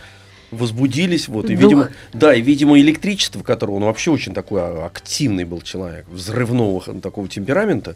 возбудились, 0.54 1.28
вот, 1.28 1.46
и, 1.50 1.56
Дух. 1.56 1.64
видимо, 1.64 1.90
да, 2.14 2.34
и, 2.34 2.42
видимо, 2.42 2.80
электричество, 2.80 3.42
которого 3.44 3.76
он 3.76 3.84
вообще 3.84 4.12
очень 4.12 4.34
такой 4.34 4.62
а, 4.62 4.86
активный 4.86 5.44
был 5.44 5.62
человек, 5.62 6.08
взрывного 6.10 6.82
такого 7.02 7.28
темперамента, 7.28 7.96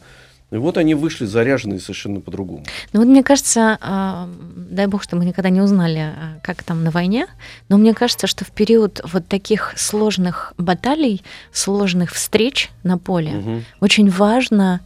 и 0.50 0.56
вот 0.56 0.78
они 0.78 0.96
вышли 0.96 1.26
заряженные 1.26 1.80
совершенно 1.82 2.22
по-другому. 2.22 2.64
Ну 2.94 3.02
вот 3.02 3.10
мне 3.10 3.22
кажется, 3.22 3.78
а, 3.82 4.30
дай 4.56 4.88
бог, 4.88 5.04
что 5.04 5.18
мы 5.18 5.26
никогда 5.26 5.50
не 5.50 5.60
узнали, 5.62 6.00
а, 6.00 6.40
как 6.42 6.64
там 6.64 6.84
на 6.84 6.92
войне, 6.92 7.28
но 7.70 7.78
мне 7.78 7.94
кажется, 7.94 8.28
что 8.28 8.46
в 8.46 8.52
период 8.52 9.02
вот 9.04 9.28
таких 9.28 9.74
сложных 9.76 10.54
баталий, 10.58 11.22
сложных 11.52 12.12
встреч 12.14 12.70
на 12.84 12.98
поле, 12.98 13.32
Мгм. 13.32 13.66
очень 13.82 14.10
важно, 14.10 14.80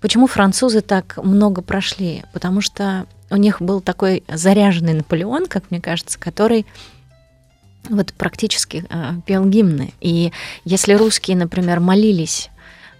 почему 0.00 0.28
французы 0.28 0.80
так 0.80 1.18
много 1.22 1.60
прошли, 1.60 2.22
потому 2.32 2.60
что 2.60 3.06
у 3.34 3.36
них 3.36 3.60
был 3.60 3.80
такой 3.80 4.22
заряженный 4.28 4.94
Наполеон, 4.94 5.46
как 5.46 5.70
мне 5.70 5.80
кажется, 5.80 6.18
который 6.18 6.64
вот 7.90 8.14
практически 8.14 8.84
а, 8.88 9.16
пел 9.26 9.44
гимны. 9.44 9.92
И 10.00 10.32
если 10.64 10.94
русские, 10.94 11.36
например, 11.36 11.80
молились 11.80 12.48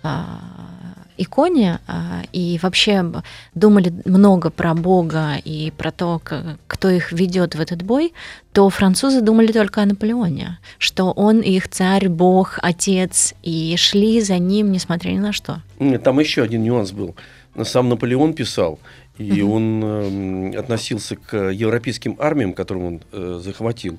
а, 0.03 0.41
иконе 1.17 1.79
а, 1.87 2.23
и 2.33 2.59
вообще 2.61 3.13
думали 3.55 3.95
много 4.05 4.51
про 4.51 4.75
Бога 4.75 5.37
и 5.43 5.71
про 5.71 5.93
то, 5.93 6.21
к- 6.23 6.59
кто 6.67 6.91
их 6.91 7.13
ведет 7.13 7.55
в 7.55 7.61
этот 7.61 7.83
бой, 7.83 8.13
то 8.53 8.69
французы 8.69 9.21
думали 9.21 9.53
только 9.53 9.83
о 9.83 9.87
Наполеоне, 9.87 10.59
что 10.79 11.13
он 11.13 11.41
их 11.43 11.69
царь, 11.69 12.09
Бог, 12.09 12.59
отец, 12.61 13.35
и 13.45 13.77
шли 13.79 14.21
за 14.21 14.39
ним, 14.39 14.73
несмотря 14.73 15.13
ни 15.13 15.19
на 15.19 15.33
что. 15.33 15.63
Там 16.03 16.19
еще 16.19 16.43
один 16.43 16.65
нюанс 16.65 16.91
был. 16.91 17.15
Сам 17.63 17.89
Наполеон 17.89 18.35
писал, 18.35 18.81
и 19.19 19.43
он 19.43 19.83
эм, 19.85 20.59
относился 20.59 21.17
к 21.17 21.37
европейским 21.51 22.17
армиям, 22.19 22.53
которым 22.53 22.85
он 22.85 23.01
э, 23.13 23.41
захватил, 23.43 23.99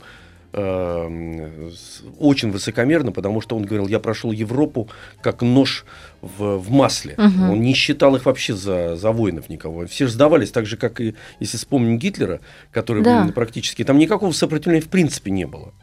с- 0.57 2.01
очень 2.19 2.51
высокомерно, 2.51 3.11
потому 3.11 3.41
что 3.41 3.55
он 3.57 3.63
говорил, 3.63 3.87
я 3.87 3.99
прошел 3.99 4.31
Европу 4.31 4.87
как 5.21 5.41
нож 5.41 5.85
в, 6.21 6.57
в 6.57 6.71
масле. 6.71 7.15
Мгм. 7.17 7.49
Он 7.51 7.61
не 7.61 7.73
считал 7.73 8.15
их 8.15 8.25
вообще 8.25 8.53
за, 8.55 8.95
за 8.95 9.11
воинов 9.11 9.49
никого. 9.49 9.85
Все 9.87 10.05
же 10.07 10.13
сдавались, 10.13 10.51
так 10.51 10.65
же, 10.65 10.77
как 10.77 11.01
и, 11.01 11.15
если 11.41 11.57
вспомним 11.57 11.97
Гитлера, 11.99 12.39
который 12.71 13.03
Да. 13.03 13.29
практически... 13.35 13.83
Там 13.83 13.97
никакого 13.97 14.31
сопротивления 14.31 14.81
в 14.81 14.87
принципе 14.89 15.31
не 15.31 15.45
было. 15.45 15.73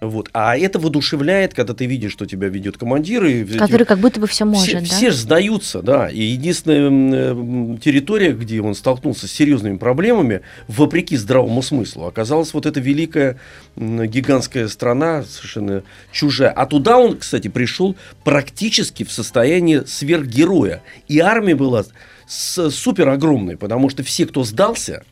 Вот. 0.00 0.30
А 0.32 0.56
это 0.56 0.78
воодушевляет, 0.78 1.52
когда 1.52 1.74
ты 1.74 1.84
видишь, 1.84 2.12
что 2.12 2.24
тебя 2.24 2.48
ведет 2.48 2.78
командир. 2.78 3.22
И 3.26 3.44
Который 3.58 3.84
как 3.84 3.98
будто 3.98 4.18
бы 4.18 4.26
все 4.26 4.46
может, 4.46 4.66
все, 4.66 4.80
да? 4.80 4.84
все 4.86 5.10
же 5.10 5.16
сдаются, 5.16 5.82
да. 5.82 6.08
И 6.08 6.22
единственная 6.22 7.32
м, 7.32 7.76
территория, 7.78 8.32
где 8.32 8.62
он 8.62 8.74
столкнулся 8.74 9.28
с 9.28 9.32
серьезными 9.32 9.76
проблемами, 9.76 10.40
вопреки 10.68 11.16
здравому 11.16 11.60
смыслу, 11.62 12.06
оказалась 12.06 12.54
вот 12.54 12.64
эта 12.64 12.80
великая 12.80 13.36
гигантская 13.76 14.68
страна, 14.68 15.22
совершенно 15.24 15.82
чужая. 16.12 16.50
А 16.50 16.64
туда 16.64 16.96
он, 16.96 17.18
кстати, 17.18 17.48
пришел 17.48 17.94
практически 18.24 19.04
в 19.04 19.12
состоянии 19.12 19.82
сверхгероя. 19.86 20.82
И 21.08 21.18
армия 21.18 21.54
была 21.54 21.84
супер 22.26 23.08
огромной, 23.08 23.56
потому 23.58 23.90
что 23.90 24.02
все, 24.02 24.24
кто 24.24 24.44
сдался, 24.44 25.02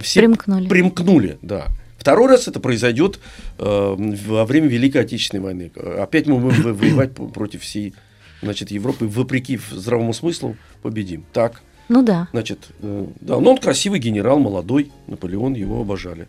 все 0.00 0.20
Примкнули. 0.20 0.68
примкнули, 0.68 1.38
да. 1.42 1.66
Второй 2.06 2.28
раз 2.28 2.46
это 2.46 2.60
произойдет 2.60 3.18
э, 3.58 3.94
во 4.28 4.44
время 4.44 4.68
Великой 4.68 4.98
Отечественной 5.02 5.42
войны. 5.42 5.72
Опять 5.98 6.28
мы 6.28 6.38
будем 6.38 6.62
во- 6.62 6.72
воевать 6.72 7.12
против 7.34 7.62
всей 7.62 7.94
значит, 8.42 8.70
Европы, 8.70 9.08
вопреки 9.08 9.58
здравому 9.72 10.14
смыслу, 10.14 10.56
победим. 10.82 11.24
Так, 11.32 11.62
Ну 11.88 12.04
да. 12.04 12.28
значит, 12.30 12.68
э, 12.80 13.06
да, 13.20 13.40
но 13.40 13.50
он 13.50 13.58
красивый 13.58 13.98
генерал, 13.98 14.38
молодой, 14.38 14.92
Наполеон, 15.08 15.54
его 15.54 15.80
обожали. 15.80 16.28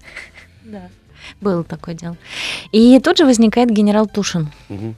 Да. 0.66 0.90
Было 1.42 1.64
такое 1.64 1.94
дело. 1.94 2.18
И 2.72 3.00
тут 3.00 3.20
же 3.20 3.26
возникает 3.26 3.70
генерал 3.70 4.08
Тушин. 4.08 4.50
Угу. 4.70 4.96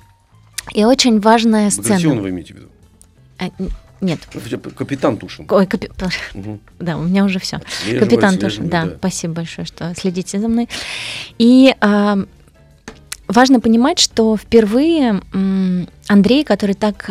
И 0.76 0.86
очень 0.86 1.20
важная 1.20 1.72
сцена. 1.72 1.90
Багратион 1.90 2.22
вы 2.22 2.30
имеете 2.30 2.54
в 2.54 2.58
виду? 2.58 2.70
А, 4.02 4.06
нет. 4.06 4.20
Капитан 4.76 5.18
Тушин. 5.18 5.46
Ой, 5.50 5.66
капи- 5.66 5.92
Мгм. 6.34 6.60
Да, 6.80 6.98
у 6.98 7.04
меня 7.04 7.24
уже 7.26 7.40
все. 7.40 7.60
Капитан 8.00 8.36
Тушин, 8.36 8.66
отслеживать, 8.66 8.70
да, 8.70 8.86
спасибо 8.98 9.34
большое, 9.36 9.66
что 9.66 9.94
следите 9.96 10.40
за 10.40 10.48
мной. 10.48 10.68
И 11.38 11.74
а, 11.82 12.18
важно 13.28 13.60
понимать, 13.60 14.00
что 14.00 14.38
впервые 14.38 15.22
Андрей, 16.08 16.44
который 16.44 16.76
так 16.76 17.10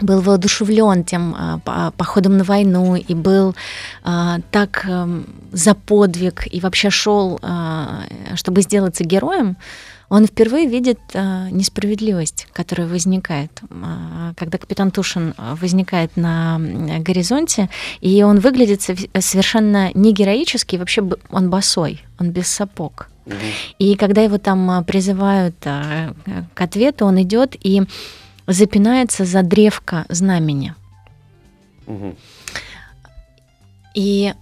был 0.00 0.20
воодушевлен 0.22 1.04
тем 1.04 1.34
а, 1.38 1.58
по- 1.60 1.92
походом 1.96 2.36
на 2.36 2.42
войну 2.42 2.96
и 2.96 3.14
был 3.14 3.54
а, 4.02 4.40
так 4.50 4.84
ам, 4.88 5.24
за 5.52 5.74
подвиг 5.76 6.52
и 6.52 6.58
вообще 6.58 6.90
шел, 6.90 7.38
а, 7.42 8.02
чтобы 8.34 8.62
сделаться 8.62 9.04
героем, 9.04 9.56
он 10.08 10.26
впервые 10.26 10.68
видит 10.68 10.98
а, 11.14 11.48
несправедливость, 11.50 12.48
которая 12.52 12.86
возникает, 12.86 13.50
а, 13.70 14.34
когда 14.36 14.58
капитан 14.58 14.90
Тушин 14.90 15.34
а, 15.36 15.54
возникает 15.56 16.16
на 16.16 16.58
горизонте, 17.00 17.68
и 18.00 18.22
он 18.22 18.40
выглядит 18.40 18.80
сов- 18.82 19.08
совершенно 19.20 19.90
не 19.94 20.12
героически, 20.12 20.76
вообще 20.76 21.02
он 21.30 21.50
босой, 21.50 22.02
он 22.18 22.30
без 22.30 22.48
сапог. 22.48 23.08
И 23.78 23.96
когда 23.96 24.22
его 24.22 24.38
там 24.38 24.70
а, 24.70 24.82
призывают 24.82 25.56
а, 25.64 26.14
к 26.52 26.60
ответу, 26.60 27.06
он 27.06 27.20
идет 27.22 27.56
и 27.60 27.82
запинается 28.46 29.24
за 29.24 29.42
древко 29.42 30.04
знамени. 30.08 30.74
Мгм. 31.86 32.16
И 33.94 34.34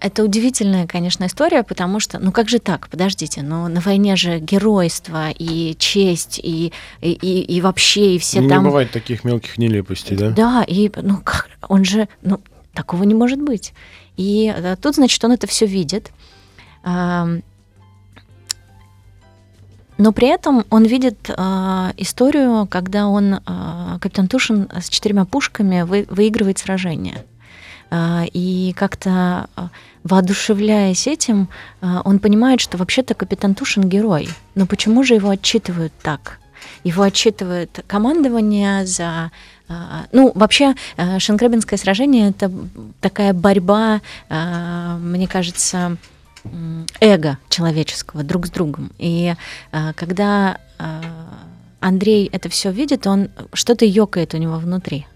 это 0.00 0.22
удивительная, 0.22 0.86
конечно, 0.86 1.26
история, 1.26 1.62
потому 1.62 2.00
что, 2.00 2.18
ну 2.18 2.32
как 2.32 2.48
же 2.48 2.58
так, 2.58 2.88
подождите, 2.88 3.42
ну 3.42 3.68
на 3.68 3.80
войне 3.80 4.16
же 4.16 4.38
геройство 4.38 5.30
и 5.30 5.74
честь 5.78 6.38
и, 6.42 6.72
и, 7.00 7.12
и, 7.12 7.40
и 7.56 7.60
вообще, 7.60 8.16
и 8.16 8.18
все 8.18 8.40
не 8.40 8.48
там... 8.48 8.64
бывает 8.64 8.90
таких 8.90 9.24
мелких 9.24 9.58
нелепостей, 9.58 10.16
да? 10.16 10.30
Да, 10.30 10.64
и 10.66 10.90
ну 10.96 11.18
как, 11.24 11.48
он 11.68 11.84
же, 11.84 12.08
ну 12.22 12.40
такого 12.74 13.04
не 13.04 13.14
может 13.14 13.40
быть. 13.40 13.72
И 14.16 14.52
э, 14.54 14.76
тут, 14.76 14.94
значит, 14.96 15.22
он 15.24 15.32
это 15.32 15.46
все 15.46 15.66
видит. 15.66 16.10
Но 19.98 20.12
при 20.12 20.28
этом 20.28 20.64
он 20.70 20.84
видит 20.84 21.30
а, 21.36 21.92
историю, 21.96 22.66
когда 22.66 23.08
он, 23.08 23.40
а, 23.46 23.98
капитан 23.98 24.28
Тушин 24.28 24.68
с 24.78 24.88
четырьмя 24.90 25.24
пушками 25.24 25.82
вы- 25.82 26.06
выигрывает 26.10 26.58
сражение. 26.58 27.24
А, 27.90 28.24
И 28.32 28.72
как-то 28.76 29.48
а, 29.54 29.70
воодушевляясь 30.02 31.06
этим, 31.06 31.48
а, 31.80 32.02
он 32.04 32.18
понимает, 32.18 32.60
что 32.60 32.78
вообще-то 32.78 33.14
капитан 33.14 33.54
Тушин 33.54 33.88
герой. 33.88 34.28
Но 34.54 34.66
почему 34.66 35.04
же 35.04 35.14
его 35.14 35.30
отчитывают 35.30 35.92
так? 36.02 36.38
Его 36.84 37.02
отчитывает 37.02 37.84
командование 37.86 38.86
за... 38.86 39.30
Ну, 40.12 40.30
вообще, 40.34 40.74
Шенкребинское 41.18 41.78
сражение— 41.78 42.28
это 42.30 42.52
такая 43.00 43.32
борьба, 43.32 44.00
мне 44.30 45.26
кажется, 45.26 45.96
эго 47.00 47.38
человеческого 47.48 48.22
друг 48.22 48.46
с 48.46 48.50
другом. 48.50 48.92
И 48.98 49.34
когда 49.96 50.58
Андрей 51.80 52.28
это 52.32 52.48
все 52.48 52.70
видит, 52.70 53.06
он 53.06 53.30
что-то 53.52 53.84
ёкает 53.84 54.34
у 54.34 54.36
него 54.38 54.56
внутри. 54.56 55.06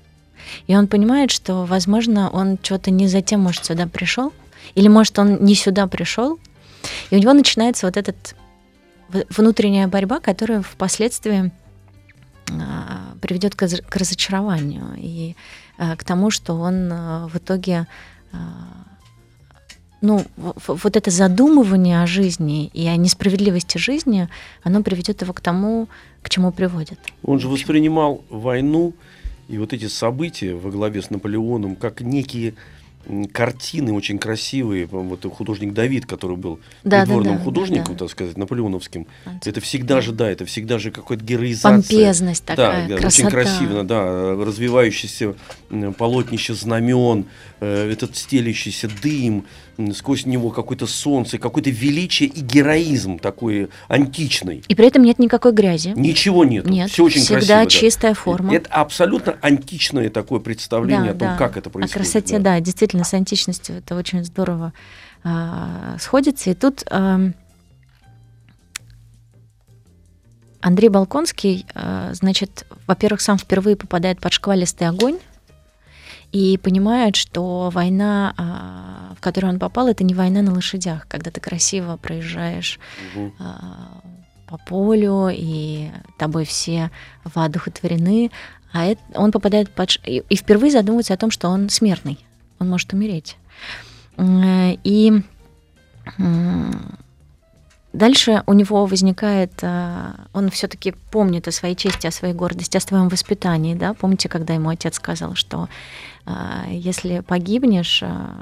И 0.67 0.77
он 0.77 0.87
понимает, 0.87 1.31
что, 1.31 1.65
возможно, 1.65 2.31
он 2.31 2.59
что-то 2.63 2.91
не 2.91 3.09
затем, 3.09 3.41
может, 3.41 3.65
сюда 3.65 3.87
пришел, 3.87 4.33
или, 4.75 4.89
может, 4.89 5.19
он 5.19 5.45
не 5.45 5.55
сюда 5.55 5.87
пришел, 5.87 6.39
и 7.11 7.17
у 7.17 7.19
него 7.19 7.33
начинается 7.33 7.87
вот 7.87 7.97
в- 9.09 9.25
внутренняя 9.37 9.89
борьба, 9.89 10.21
которая 10.21 10.63
впоследствии 10.63 11.53
а, 12.51 13.15
приведет 13.21 13.55
к, 13.55 13.63
раз- 13.63 13.83
к 13.89 13.97
разочарованию 13.97 14.95
и 14.97 15.37
а, 15.79 15.97
к 15.97 16.05
тому, 16.05 16.31
что 16.31 16.55
он 16.55 16.91
а, 16.93 17.29
в 17.29 17.37
итоге 17.37 17.87
ну, 20.03 20.25
вот 20.67 20.97
это 20.97 21.11
задумывание 21.11 22.03
о 22.03 22.07
жизни 22.07 22.71
и 22.73 22.87
о 22.87 22.97
несправедливости 22.97 23.77
жизни, 23.77 24.29
оно 24.63 24.83
приведет 24.83 25.21
его 25.21 25.33
к 25.33 25.41
тому, 25.41 25.89
к 26.23 26.31
чему 26.31 26.53
приводит. 26.53 26.99
Он 27.23 27.39
же 27.39 27.49
воспринимал 27.49 28.25
войну 28.31 28.95
и 29.51 29.59
вот 29.59 29.73
эти 29.73 29.87
события 29.89 30.55
во 30.55 30.71
главе 30.71 31.03
с 31.03 31.11
Наполеоном 31.11 31.77
как 31.77 32.01
некие 32.01 32.55
картины 33.33 33.93
очень 33.93 34.19
красивые. 34.19 34.87
Вот 34.87 35.25
художник 35.35 35.73
Давид, 35.73 36.07
который 36.07 36.37
был 36.37 36.61
Да, 36.85 36.91
да, 36.91 37.05
придворным 37.05 37.39
да, 37.39 37.43
художником, 37.45 37.95
да, 37.95 38.01
так 38.01 38.11
сказать, 38.11 38.37
наполеоновским. 38.37 39.07
да. 39.25 39.33
Это 39.45 39.61
всегда 39.61 40.01
же, 40.01 40.13
да, 40.13 40.31
это 40.31 40.45
всегда 40.45 40.79
же 40.79 40.91
какая-то 40.91 41.25
героизация. 41.25 41.73
Помпезность 41.81 42.45
такая, 42.45 42.89
да, 42.89 42.97
да, 42.97 43.01
красота. 43.01 43.27
очень 43.27 43.31
красиво, 43.31 43.85
да, 43.85 44.35
развивающийся 44.35 45.35
полотнище 45.97 46.55
знамен, 46.55 47.25
э, 47.61 47.91
этот 47.91 48.17
стелящийся 48.17 48.89
дым, 49.03 49.47
сквозь 49.95 50.27
него 50.27 50.51
какое-то 50.51 50.87
солнце, 50.87 51.39
какое-то 51.39 51.71
величие 51.71 52.29
и 52.29 52.41
героизм 52.41 53.19
такой 53.19 53.69
античный. 53.89 54.63
И 54.69 54.75
при 54.75 54.87
этом 54.87 55.03
нет 55.03 55.19
никакой 55.19 55.53
грази. 55.53 55.93
Ничего 55.97 56.45
нет. 56.45 56.67
Нет, 56.67 56.91
Все 56.91 57.05
очень 57.05 57.21
всегда 57.21 57.37
красиво. 57.39 57.59
да. 57.65 57.67
чистая 57.67 58.15
форма. 58.15 58.55
Это 58.55 58.71
абсолютно 58.71 59.37
античное 59.43 60.11
такое 60.11 60.41
представление 60.41 61.13
Да, 61.13 61.17
о 61.17 61.19
том, 61.19 61.29
да. 61.29 61.37
как 61.37 61.57
это 61.57 61.69
О 61.69 61.73
происходит. 61.73 61.95
красоте, 61.95 62.39
да. 62.39 62.61
действительно, 62.61 63.05
с 63.05 63.15
античностью 63.15 63.77
это 63.77 63.97
очень 63.97 64.25
здорово 64.25 64.73
а, 65.25 65.97
сходится. 65.99 66.51
И 66.51 66.55
тут 66.55 66.85
ам, 66.91 67.35
Андрей 70.61 70.89
Балконский, 70.89 71.65
а, 71.75 72.11
значит, 72.13 72.67
во-первых, 72.87 73.21
сам 73.21 73.39
впервые 73.39 73.77
попадает 73.77 74.21
под 74.21 74.33
шквалистый 74.33 74.89
огонь 74.89 75.19
и 76.33 76.59
понимает, 76.59 77.17
что 77.17 77.71
война, 77.71 78.35
а, 78.37 79.15
в 79.17 79.21
которую 79.21 79.53
он 79.55 79.59
попал, 79.59 79.89
это 79.89 80.05
не 80.05 80.15
война 80.15 80.43
на 80.43 80.53
лошадях, 80.53 81.07
когда 81.09 81.31
ты 81.31 81.41
красиво 81.41 81.97
проезжаешь 81.97 82.79
а, 83.39 84.01
по 84.47 84.59
полю, 84.59 85.29
и 85.31 85.91
тобой 86.19 86.45
все 86.45 86.91
воодухотворены, 87.25 88.31
а 88.73 88.87
это, 88.87 89.01
он 89.15 89.33
попадает 89.33 89.71
под... 89.71 89.99
И, 90.07 90.23
впервые 90.37 90.71
задумывается 90.71 91.15
о 91.15 91.17
том, 91.17 91.31
что 91.31 91.49
он 91.49 91.69
смертный, 91.69 92.19
он 92.59 92.69
может 92.69 92.93
умереть. 92.93 93.37
И 94.19 95.23
дальше 97.93 98.43
у 98.47 98.53
него 98.53 98.87
возникает... 98.87 99.53
а, 99.63 100.15
Он 100.33 100.51
все 100.51 100.69
таки 100.69 100.93
помнит 101.11 101.49
о 101.49 101.53
своей 101.53 101.75
чести, 101.75 102.07
о 102.07 102.11
своей 102.11 102.35
гордости, 102.35 102.77
о 102.77 102.81
своем 102.81 103.09
воспитании. 103.09 103.75
Да? 103.75 103.95
Помните, 103.95 104.29
когда 104.29 104.55
ему 104.55 104.69
отец 104.69 104.97
сказал, 104.97 105.35
что 105.35 105.69
а, 106.27 106.65
если 106.69 107.21
погибнешь, 107.21 108.03
а, 108.03 108.35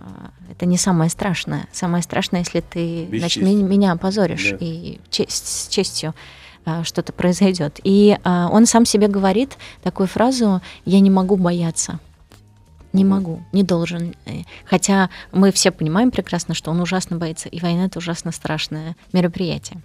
это 0.51 0.67
не 0.67 0.77
самое 0.79 1.11
страшное. 1.11 1.67
Самое 1.73 2.03
страшное, 2.03 2.41
если 2.41 2.61
ты 2.61 3.09
значит, 3.13 3.43
меня 3.43 3.93
опозоришь 3.93 4.51
Да. 4.51 4.57
и 4.61 5.01
честь, 5.11 5.47
с 5.47 5.69
честью 5.69 6.15
что-то 6.83 7.15
произойдет. 7.15 7.81
И 7.83 8.19
он 8.25 8.67
сам 8.67 8.85
себе 8.85 9.09
говорит 9.09 9.57
такую 9.83 10.07
фразу: 10.07 10.61
"Я 10.85 11.01
не 11.01 11.09
могу 11.09 11.37
бояться". 11.37 11.99
Не 12.99 13.05
могу, 13.05 13.43
не 13.53 13.63
должен. 13.63 14.15
Э, 14.27 14.43
Хотя 14.65 15.11
мы 15.33 15.53
все 15.53 15.71
понимаем 15.71 16.11
прекрасно, 16.11 16.55
что 16.55 16.71
он 16.71 16.81
ужасно 16.81 17.17
боится, 17.17 17.49
и 17.49 17.61
война 17.61 17.87
это 17.87 17.99
ужасно 17.99 18.33
страшное 18.33 18.97
мероприятие. 19.13 19.81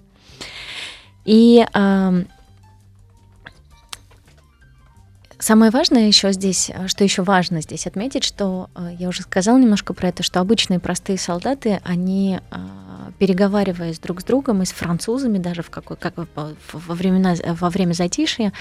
И 1.25 1.65
ам, 1.73 2.25
Самое 5.39 5.71
важное 5.71 6.07
еще 6.07 6.31
здесь, 6.31 6.71
э, 6.73 6.87
что 6.87 7.03
еще 7.03 7.21
важно 7.21 7.59
здесь 7.61 7.85
отметить, 7.85 8.23
что 8.23 8.69
э, 8.75 8.95
я 8.97 9.09
уже 9.09 9.23
сказала 9.23 9.57
немножко 9.57 9.93
про 9.93 10.07
это, 10.07 10.23
что 10.23 10.39
обычные 10.39 10.79
простые 10.79 11.17
солдаты, 11.17 11.81
они 11.83 12.39
а, 12.49 13.11
переговариваясь 13.19 13.99
друг 13.99 14.21
с 14.21 14.23
другом 14.23 14.61
и 14.61 14.65
с 14.65 14.71
французами 14.71 15.39
даже 15.39 15.61
в 15.61 15.69
какой, 15.69 15.97
как 15.97 16.13
во- 16.15 16.53
времена 16.93 17.35
во 17.59 17.69
время 17.69 17.91
затишья, 17.91 18.53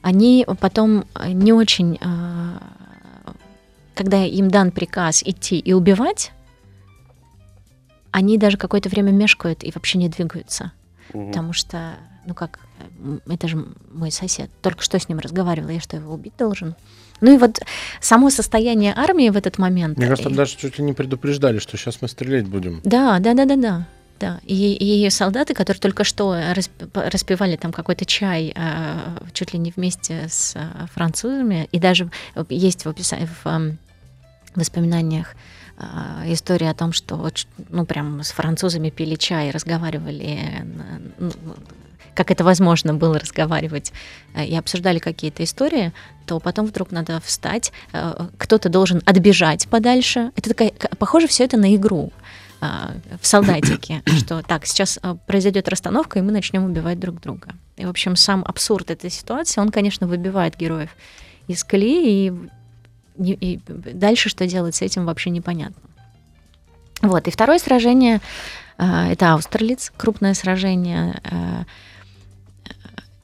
они 0.00 0.46
потом 0.60 1.06
э, 1.16 1.32
не 1.32 1.52
очень, 1.52 1.98
а, 2.00 2.62
когда 3.98 4.24
им 4.24 4.48
дан 4.48 4.70
приказ 4.70 5.24
идти 5.24 5.58
и 5.58 5.72
убивать, 5.72 6.30
они 8.12 8.38
даже 8.38 8.56
какое-то 8.56 8.88
время 8.88 9.10
мешкают 9.10 9.64
и 9.64 9.72
вообще 9.74 9.98
не 9.98 10.08
двигаются. 10.08 10.70
Мгм. 11.12 11.26
Потому 11.28 11.52
что, 11.52 11.94
ну 12.24 12.32
как, 12.32 12.60
это 13.28 13.48
же 13.48 13.66
мой 13.92 14.12
сосед. 14.12 14.50
Только 14.62 14.82
что 14.84 15.00
с 15.00 15.08
ним 15.08 15.18
разговаривала, 15.18 15.70
я 15.70 15.80
что, 15.80 15.96
его 15.96 16.14
убить 16.14 16.34
должен? 16.38 16.76
Ну 17.20 17.34
и 17.34 17.38
вот 17.38 17.58
само 18.00 18.30
состояние 18.30 18.94
армии 18.96 19.30
в 19.30 19.36
этот 19.36 19.58
момент. 19.58 19.98
Мне 19.98 20.06
кажется, 20.06 20.30
и- 20.30 20.34
даже 20.34 20.56
чуть 20.56 20.78
ли 20.78 20.84
не 20.84 20.92
предупреждали, 20.92 21.58
что 21.58 21.76
сейчас 21.76 22.00
мы 22.00 22.06
стрелять 22.06 22.46
будем. 22.46 22.80
Да, 22.84 23.18
да, 23.18 23.34
да, 23.34 23.44
да, 23.46 23.56
да. 23.56 23.86
Да, 24.20 24.40
и, 24.44 25.04
и 25.06 25.10
солдаты, 25.10 25.54
которые 25.54 25.80
только 25.80 26.02
что 26.02 26.34
расп- 26.34 27.08
распивали 27.10 27.56
там 27.56 27.72
какой-то 27.72 28.04
чай 28.04 28.52
а, 28.56 29.16
чуть 29.32 29.52
ли 29.52 29.60
не 29.60 29.72
вместе 29.76 30.26
с 30.28 30.56
а, 30.56 30.86
французами, 30.92 31.68
и 31.70 31.78
даже 31.78 32.10
есть 32.48 32.84
в, 32.84 32.88
описании, 32.88 33.26
в 33.26 33.46
ам, 33.46 33.78
воспоминаниях 34.56 35.34
а, 35.76 36.24
история 36.26 36.70
о 36.70 36.74
том, 36.74 36.92
что 36.92 37.30
ну 37.68 37.84
прям 37.84 38.22
с 38.22 38.32
французами 38.32 38.90
пили 38.90 39.14
чай, 39.14 39.50
разговаривали, 39.50 40.64
на- 40.64 41.00
ну, 41.18 41.32
как 42.14 42.32
это 42.32 42.42
возможно 42.42 42.94
было 42.94 43.16
разговаривать, 43.16 43.92
э, 44.34 44.44
и 44.44 44.56
обсуждали 44.56 44.98
какие-то 44.98 45.44
истории, 45.44 45.92
то 46.26 46.40
потом 46.40 46.66
вдруг 46.66 46.90
надо 46.90 47.20
встать, 47.20 47.72
э, 47.92 48.26
кто-то 48.38 48.68
должен 48.68 49.02
отбежать 49.06 49.68
подальше. 49.68 50.32
Это 50.34 50.50
такая, 50.50 50.72
похоже 50.98 51.28
все 51.28 51.44
это 51.44 51.56
на 51.56 51.76
игру 51.76 52.12
а, 52.60 52.94
в 53.20 53.24
солдатике, 53.26 54.02
что 54.18 54.42
так, 54.42 54.66
сейчас 54.66 54.98
произойдет 55.28 55.68
расстановка, 55.68 56.18
и 56.18 56.22
мы 56.22 56.32
начнем 56.32 56.64
убивать 56.64 56.98
друг 56.98 57.20
друга. 57.20 57.50
И, 57.76 57.84
в 57.84 57.88
общем, 57.88 58.16
сам 58.16 58.42
абсурд 58.44 58.90
этой 58.90 59.10
ситуации, 59.10 59.60
он, 59.60 59.68
конечно, 59.68 60.08
выбивает 60.08 60.56
героев 60.56 60.90
из 61.46 61.62
колеи, 61.62 62.26
и, 62.26 62.32
не- 63.18 63.34
и 63.34 63.60
дальше 63.66 64.28
что 64.28 64.46
делать 64.46 64.74
с 64.76 64.82
этим 64.82 65.04
вообще 65.04 65.30
непонятно. 65.30 65.82
Вот, 67.02 67.28
и 67.28 67.30
второе 67.30 67.58
сражение 67.58 68.20
а, 68.78 69.08
это 69.10 69.32
Аустерлиц, 69.34 69.92
крупное 69.96 70.34
сражение. 70.34 71.20
а, 71.24 71.64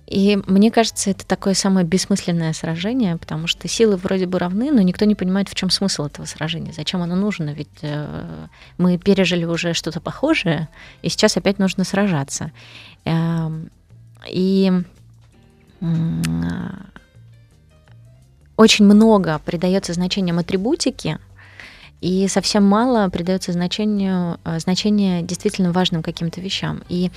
И 0.07 0.37
мне 0.47 0.71
кажется, 0.71 1.11
это 1.11 1.27
такое 1.27 1.55
самое 1.55 1.87
бессмысленное 1.87 2.53
сражение, 2.53 3.17
потому 3.17 3.47
что 3.47 3.67
силы 3.69 3.97
вроде 3.97 4.27
бы 4.27 4.39
равны, 4.39 4.71
но 4.71 4.83
никто 4.83 5.05
не 5.07 5.15
понимает, 5.15 5.49
в 5.49 5.55
чем 5.55 5.71
смысл 5.71 6.05
этого 6.07 6.27
сражения, 6.27 6.73
зачем 6.73 7.03
оно 7.03 7.17
нужно. 7.17 7.51
Ведь 7.55 7.69
э, 7.83 8.47
мы 8.79 8.99
пережили 8.99 9.45
уже 9.45 9.73
что-то 9.75 10.01
похожее, 10.01 10.69
и 11.03 11.09
сейчас 11.09 11.37
опять 11.37 11.59
нужно 11.59 11.85
сражаться. 11.85 12.51
Эм, 13.05 13.71
И 14.29 14.71
очень 18.57 18.85
много 18.85 19.41
придается 19.45 19.93
значением 19.93 20.39
атрибутики, 20.39 21.19
и 22.01 22.29
совсем 22.29 22.65
мало 22.65 23.09
придается 23.09 23.53
значению, 23.53 24.39
э, 24.45 24.59
значение 24.59 25.23
действительно 25.23 25.73
важным 25.73 26.03
каким-то 26.03 26.41
вещам. 26.41 26.83
И 26.89 27.11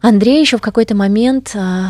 Андрей 0.00 0.40
еще 0.40 0.56
в 0.56 0.62
какой-то 0.62 0.94
момент 0.94 1.50
э, 1.54 1.86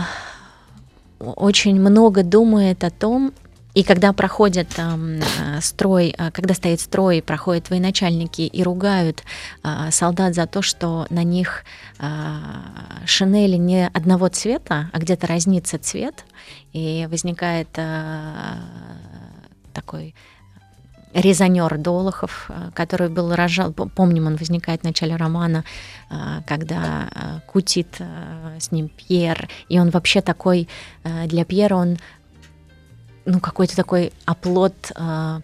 очень 1.18 1.78
много 1.80 2.22
думает 2.22 2.82
о 2.84 2.90
том, 2.90 3.32
и 3.74 3.82
когда 3.84 4.12
проходит 4.12 4.68
там, 4.68 5.20
э, 5.20 5.60
строй, 5.60 6.14
э, 6.16 6.30
когда 6.30 6.54
стоит 6.54 6.80
строй, 6.80 7.22
проходят 7.22 7.70
военачальники 7.70 8.42
и 8.42 8.62
ругают 8.62 9.24
э, 9.64 9.90
солдат 9.90 10.34
за 10.34 10.46
то, 10.46 10.60
что 10.60 11.06
на 11.08 11.24
них 11.24 11.64
э, 11.98 12.06
шинели 13.06 13.56
не 13.56 13.86
одного 13.86 14.28
цвета, 14.28 14.90
а 14.92 14.98
где-то 14.98 15.26
разнится 15.26 15.78
цвет, 15.78 16.24
и 16.72 17.08
возникает 17.10 17.68
э, 17.76 18.56
такой 19.72 20.14
резонер 21.14 21.78
Долохов, 21.78 22.50
э, 22.50 22.70
который 22.74 23.08
был 23.08 23.34
рожал, 23.34 23.72
помним, 23.72 24.26
он 24.26 24.36
возникает 24.36 24.82
в 24.82 24.84
начале 24.84 25.16
романа, 25.16 25.64
э, 26.10 26.42
когда 26.46 27.42
кутит 27.46 28.00
с 28.58 28.70
ним 28.70 28.88
Пьер, 28.88 29.48
и 29.68 29.78
он 29.78 29.90
вообще 29.90 30.20
такой, 30.20 30.68
для 31.26 31.44
Пьера 31.44 31.76
он, 31.76 31.98
ну, 33.24 33.40
какой-то 33.40 33.76
такой 33.76 34.12
оплот 34.24 34.74
э, 34.94 35.40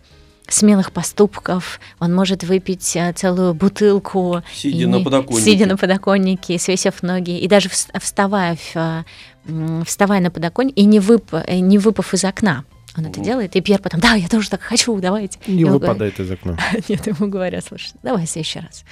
смелых 0.49 0.93
поступков, 0.93 1.81
он 2.01 2.15
может 2.15 2.43
выпить 2.45 2.97
э, 2.97 3.13
целую 3.13 3.55
бутылку, 3.55 4.43
Сидя 4.55 4.79
и 4.83 4.87
на 4.87 5.01
подоконнике. 5.01 5.45
сидя 5.45 5.67
на 5.67 5.77
подоконнике, 5.77 6.59
свесив 6.59 7.03
ноги, 7.03 7.39
и 7.39 7.47
даже 7.49 7.69
вс- 7.69 7.91
вставая, 8.01 8.57
в, 8.57 8.77
э, 8.77 9.83
вставая 9.85 10.21
на 10.21 10.31
подоконник 10.31 10.77
и 10.77 10.85
не, 10.85 11.01
вып, 11.01 11.33
не 11.49 11.79
выпав 11.79 12.15
из 12.15 12.25
окна. 12.25 12.65
Он 12.97 13.07
это 13.07 13.21
делает, 13.21 13.55
и 13.55 13.61
Пьер 13.61 13.81
потом, 13.81 14.01
да, 14.01 14.15
я 14.15 14.29
тоже 14.29 14.51
так 14.51 14.61
хочу, 14.61 14.99
давайте. 15.01 15.39
Не 15.47 15.65
он 15.65 15.73
выпадает 15.73 16.19
из 16.19 16.31
окна. 16.31 16.59
Нет, 16.89 17.07
ему 17.07 17.29
говорят, 17.31 17.65
слушай, 17.65 17.93
давай 18.03 18.27
в 18.27 18.31
следующий 18.31 18.61
раз. 18.61 18.85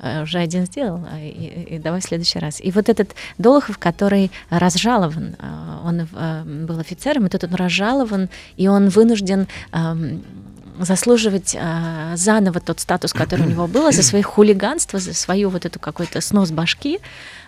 Э, 0.00 0.22
Уже 0.22 0.38
один 0.38 0.66
сделал, 0.66 1.04
а 1.10 1.18
и, 1.20 1.74
и 1.76 1.78
давай 1.78 2.00
в 2.00 2.04
следующий 2.04 2.38
раз. 2.38 2.60
И 2.60 2.70
вот 2.70 2.88
этот 2.88 3.14
Долохов, 3.38 3.78
который 3.78 4.30
разжалован, 4.50 5.36
э, 5.38 5.78
он 5.84 6.66
был 6.66 6.78
офицером, 6.78 7.26
и 7.26 7.28
тут 7.28 7.44
он 7.44 7.54
разжалован, 7.54 8.28
и 8.56 8.68
он 8.68 8.88
вынужден 8.88 9.46
заслуживать 10.78 11.56
э, 11.58 12.16
заново 12.16 12.60
тот 12.60 12.80
статус, 12.80 13.12
который 13.12 13.46
у 13.46 13.50
него 13.50 13.66
был, 13.66 13.92
за 13.92 14.02
свои 14.02 14.22
хулиганства, 14.22 14.98
за 14.98 15.14
свою 15.14 15.48
вот 15.48 15.64
эту 15.66 15.78
какой-то 15.78 16.20
снос 16.20 16.50
башки. 16.50 16.98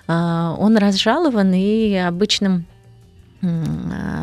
Э, 0.06 0.54
Он 0.58 0.76
разжалован 0.76 1.52
и 1.54 1.94
обычным 1.96 2.66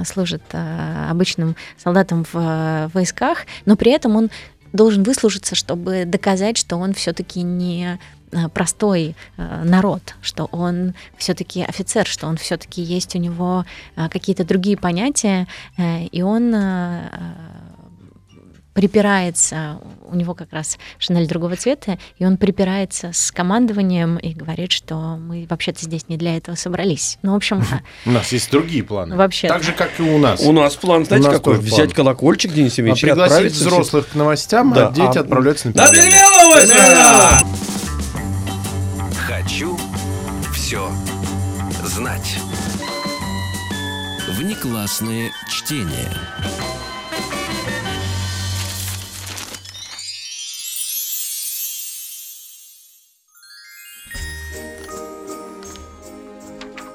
служит 0.05 0.43
э, 0.51 1.07
обычным 1.09 1.55
солдатом 1.77 2.23
в 2.23 2.35
э, 2.35 2.89
войсках, 2.93 3.45
но 3.65 3.75
при 3.75 3.91
этом 3.91 4.15
он 4.15 4.29
должен 4.73 5.03
выслужиться, 5.03 5.55
чтобы 5.55 6.05
доказать, 6.05 6.57
что 6.57 6.77
он 6.77 6.93
все-таки 6.93 7.41
не 7.43 7.99
э, 8.31 8.49
простой 8.49 9.15
э, 9.37 9.63
народ, 9.63 10.15
что 10.21 10.45
он 10.45 10.95
все-таки 11.17 11.63
офицер, 11.63 12.07
что 12.07 12.27
он 12.27 12.37
все-таки 12.37 12.81
есть 12.81 13.15
у 13.15 13.19
него 13.19 13.65
э, 13.95 14.09
какие-то 14.09 14.43
другие 14.43 14.77
понятия, 14.77 15.47
э, 15.77 16.05
и 16.05 16.21
он 16.21 16.53
э, 16.53 17.09
припирается, 18.73 19.79
у 20.05 20.15
него 20.15 20.33
как 20.33 20.51
раз 20.51 20.77
шинель 20.97 21.27
другого 21.27 21.55
цвета, 21.55 21.97
и 22.17 22.25
он 22.25 22.37
припирается 22.37 23.11
с 23.13 23.31
командованием 23.31 24.17
и 24.17 24.33
говорит, 24.33 24.71
что 24.71 24.95
мы 25.17 25.45
вообще-то 25.49 25.85
здесь 25.85 26.09
не 26.09 26.17
для 26.17 26.37
этого 26.37 26.55
собрались. 26.55 27.17
Ну, 27.21 27.33
в 27.33 27.35
общем, 27.35 27.63
У 28.05 28.11
нас 28.11 28.31
есть 28.31 28.51
другие 28.51 28.83
планы. 28.83 29.15
Вообще. 29.15 29.47
Так 29.47 29.63
же, 29.63 29.71
как 29.73 29.99
и 29.99 30.03
у 30.03 30.17
нас. 30.17 30.41
У 30.41 30.51
нас 30.51 30.75
план, 30.75 31.05
знаете, 31.05 31.27
У 31.27 31.31
нас 31.31 31.39
какой? 31.39 31.59
Взять 31.59 31.93
колокольчик, 31.93 32.51
Денис 32.53 32.77
А 32.77 32.81
Евгеньевич, 32.81 33.03
и 33.03 33.07
пригласить 33.07 33.53
взрослых 33.53 34.09
к 34.09 34.15
новостям, 34.15 34.73
Да, 34.73 34.87
а 34.87 34.91
дети 34.91 35.17
а- 35.17 35.21
отправляются 35.21 35.69
на! 35.69 35.83
Хочу 39.27 39.77
все 40.53 40.89
знать. 41.85 42.37
Внеклассные 44.39 45.31
чтения. 45.47 46.09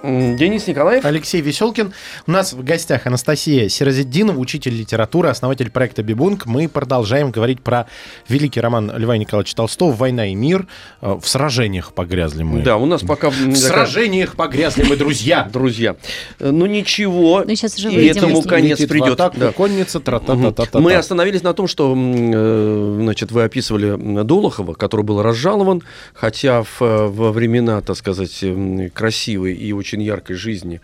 Денис 0.02 0.64
Николаев. 0.68 1.04
Алексей 1.04 1.40
Веселкин. 1.40 1.92
У 2.26 2.30
нас 2.30 2.52
в 2.52 2.62
гостях 2.62 3.06
Анастасия 3.08 3.68
Сирозиддинова, 3.68 4.38
учитель 4.38 4.72
литературы, 4.74 5.28
основатель 5.28 5.70
проекта 5.70 6.04
«Бибунг». 6.04 6.46
Мы 6.46 6.68
продолжаем 6.68 7.32
говорить 7.32 7.60
про 7.62 7.86
великий 8.28 8.60
роман 8.60 8.92
Льва 8.96 9.16
Николаевича 9.16 9.56
Толстого 9.56 9.90
«Война 9.92 10.26
и 10.28 10.36
мир». 10.36 10.68
Э, 11.00 11.18
В 11.20 11.26
сражениях 11.28 11.92
погрязли 11.94 12.44
мы. 12.44 12.62
Да, 12.62 12.76
у 12.76 12.86
нас 12.86 13.02
пока... 13.02 13.30
В 13.30 13.56
сражениях 13.56 14.36
погрязли 14.36 14.84
мы, 14.84 14.96
друзья. 14.96 15.48
Друзья, 15.52 15.96
э, 16.38 16.48
ну 16.50 16.66
ничего, 16.66 17.42
Ну, 17.44 17.54
сейчас 17.56 17.76
уже 17.76 17.90
выйдем. 17.90 18.16
этому 18.18 18.42
конец 18.42 18.78
придет. 18.86 19.16
Да. 19.18 19.50
конница, 19.52 19.98
Мгм. 19.98 20.04
тра-та-та-та-та. 20.04 20.78
Мы 20.78 20.94
остановились 20.94 21.42
на 21.42 21.54
том, 21.54 21.66
что 21.66 21.92
э, 21.96 22.98
значит, 23.02 23.32
вы 23.32 23.42
описывали 23.42 24.22
Долохова, 24.22 24.74
который 24.74 25.02
был 25.04 25.22
разжалован, 25.22 25.82
хотя 26.14 26.62
в, 26.62 26.80
во 26.80 27.32
времена, 27.32 27.80
так 27.80 27.96
сказать, 27.96 28.44
м, 28.44 28.90
красивой 28.90 29.54
и 29.54 29.72
очень 29.72 29.87
яркой 29.96 30.36
жизни 30.36 30.80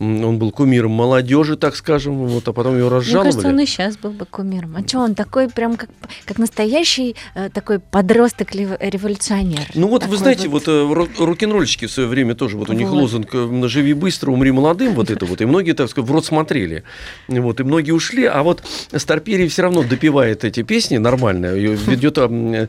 он 0.00 0.38
был 0.38 0.50
кумиром 0.50 0.90
молодежи, 0.90 1.56
так 1.56 1.76
скажем, 1.76 2.14
вот, 2.26 2.46
а 2.48 2.52
потом 2.52 2.76
его 2.76 2.88
Мне 2.88 2.96
разжаловали. 2.98 3.30
кажется, 3.30 3.48
он 3.48 3.60
и 3.60 3.66
сейчас 3.66 3.96
был 3.96 4.10
бы 4.10 4.26
кумиром. 4.26 4.74
А 4.76 4.86
что, 4.86 4.98
он 4.98 5.14
такой 5.14 5.48
прям 5.48 5.76
как, 5.76 5.88
как 6.24 6.38
настоящий 6.38 7.14
э, 7.34 7.48
такой 7.48 7.78
подросток 7.78 8.54
лев- 8.54 8.76
революционер. 8.80 9.66
Ну 9.74 9.86
вот 9.88 10.04
вы 10.06 10.16
знаете, 10.16 10.48
вот, 10.48 10.66
э, 10.66 10.92
рок- 10.92 11.18
рок-н-ролльщики 11.18 11.86
в 11.86 11.90
свое 11.92 12.08
время 12.08 12.34
тоже, 12.34 12.56
вот 12.56 12.70
у 12.70 12.72
них 12.72 12.88
Вот. 12.88 13.02
лозунг 13.02 13.28
э, 13.34 13.62
«Живи 13.68 13.94
быстро, 13.94 14.30
умри 14.32 14.50
молодым», 14.50 14.94
вот 14.94 15.10
это 15.10 15.26
вот, 15.26 15.40
и 15.40 15.44
многие, 15.46 15.72
так 15.74 15.88
сказать, 15.88 16.08
в 16.10 16.12
рот 16.12 16.24
смотрели, 16.26 16.82
вот, 17.28 17.60
и 17.60 17.62
многие 17.62 17.92
ушли, 17.92 18.24
а 18.24 18.42
вот 18.42 18.62
Старперий 18.96 19.46
все 19.48 19.62
равно 19.62 19.82
допивает 19.84 20.44
эти 20.44 20.62
песни 20.62 20.96
нормально, 20.98 21.54
ведет 21.54 22.18
э, 22.18 22.66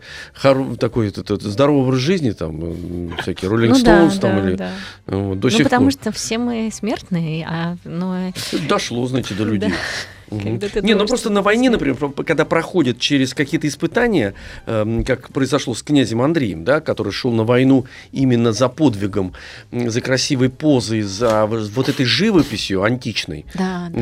такой 0.79 1.11
здоровый 1.39 1.81
образ 1.83 1.99
жизни, 1.99 2.31
там, 2.31 3.11
всякие 3.21 3.49
Rolling 3.51 3.69
Ну 3.69 3.75
Stones, 3.75 4.19
там, 4.19 4.35
да, 4.35 4.47
или 4.47 4.59
вот, 5.07 5.39
до 5.39 5.47
Ну, 5.47 5.49
сих 5.51 5.63
потому 5.63 5.85
пор. 5.85 5.91
что 5.93 6.11
все 6.11 6.37
мы 6.37 6.69
смертные, 7.15 7.45
а 7.47 7.77
ну, 7.83 8.33
Дошло, 8.67 9.07
знаете, 9.07 9.33
до 9.33 9.43
людей. 9.45 9.73
Мгм. 10.31 10.41
Когда 10.41 10.69
ты 10.69 10.81
Не, 10.81 10.93
ну 10.95 11.05
просто 11.07 11.29
на 11.29 11.41
войне, 11.41 11.69
например, 11.69 11.95
когда 12.25 12.45
проходят 12.45 12.99
через 12.99 13.33
какие-то 13.33 13.67
испытания, 13.67 14.33
эм, 14.65 15.03
как 15.03 15.29
произошло 15.29 15.73
с 15.75 15.83
князем 15.83 16.21
Андреем, 16.21 16.63
да, 16.63 16.81
который 16.81 17.11
шел 17.11 17.31
на 17.31 17.43
войну 17.43 17.85
именно 18.11 18.51
за 18.51 18.69
подвигом, 18.69 19.33
за 19.71 20.01
красивой 20.01 20.49
позой, 20.49 21.01
за 21.01 21.45
вот 21.45 21.89
этой 21.89 22.05
живописью 22.05 22.83
античной. 22.83 23.45
да, 23.53 23.89
да, 23.91 23.99